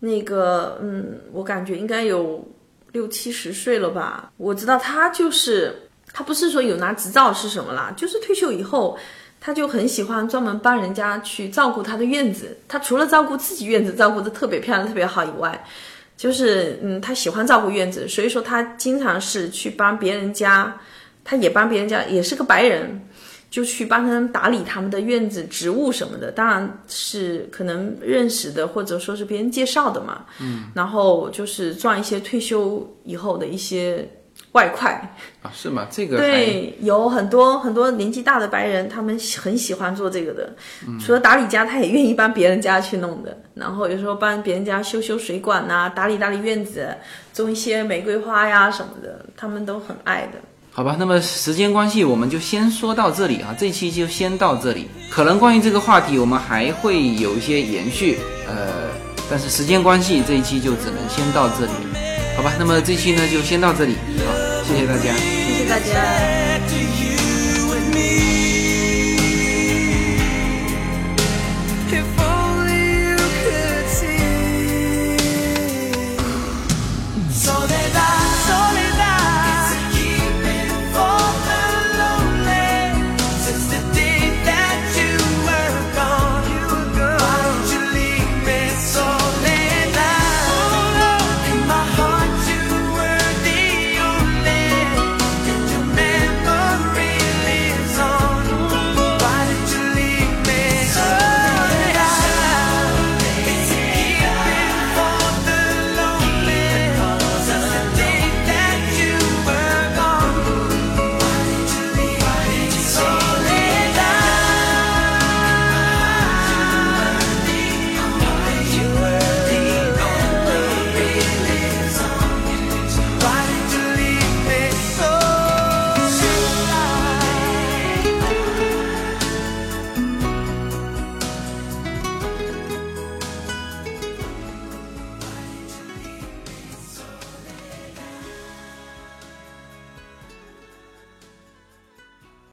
[0.00, 2.46] 那个嗯，我感觉应该有
[2.92, 4.30] 六七十岁了吧。
[4.36, 5.74] 我知道他就是
[6.12, 8.98] 他不是说有拿执照是什么啦，就是退休以后，
[9.40, 12.56] 他就很喜欢专门帮人家去照顾他的院子。
[12.66, 15.64] 他除了照顾自己院子照顾的特别漂亮、特别好以外，
[16.16, 20.74] 就是嗯，他喜欢照顾院子，所以说他经常是去帮别人家，
[21.24, 23.07] 他也帮别人家，也是个白人。
[23.50, 30.26] 就去帮他们打理他们的院子、植物什么的，当然是可能认识的，或者说是别人介绍的嘛。
[30.40, 34.06] 嗯，然后就是赚一些退休以后的一些
[34.52, 35.16] 外快。
[35.42, 35.86] 啊，是吗？
[35.90, 40.54] 这个对，有很多很多年纪大的白人，他们很喜欢做这个的。
[41.00, 43.36] 除了打理家，他也愿意帮别人家去弄的。
[43.54, 46.94] 然后有时候帮别人家修修水管呐、打理打理院子，
[47.32, 50.38] 种一些玫瑰花呀什么的，他们都很爱的。
[50.78, 54.88] 好吧，那么时间关系，我们就先说到这里啊，这期就先到这里。
[55.10, 58.16] 可能关于这个话题，我们还会有一些延续，
[58.46, 58.88] 呃，
[59.28, 61.72] 但是时间关系，这一期就只能先到这里。
[62.36, 65.12] 好吧，那么这期呢就先到这里，好，谢谢大家。
[65.16, 66.37] 谢谢大家。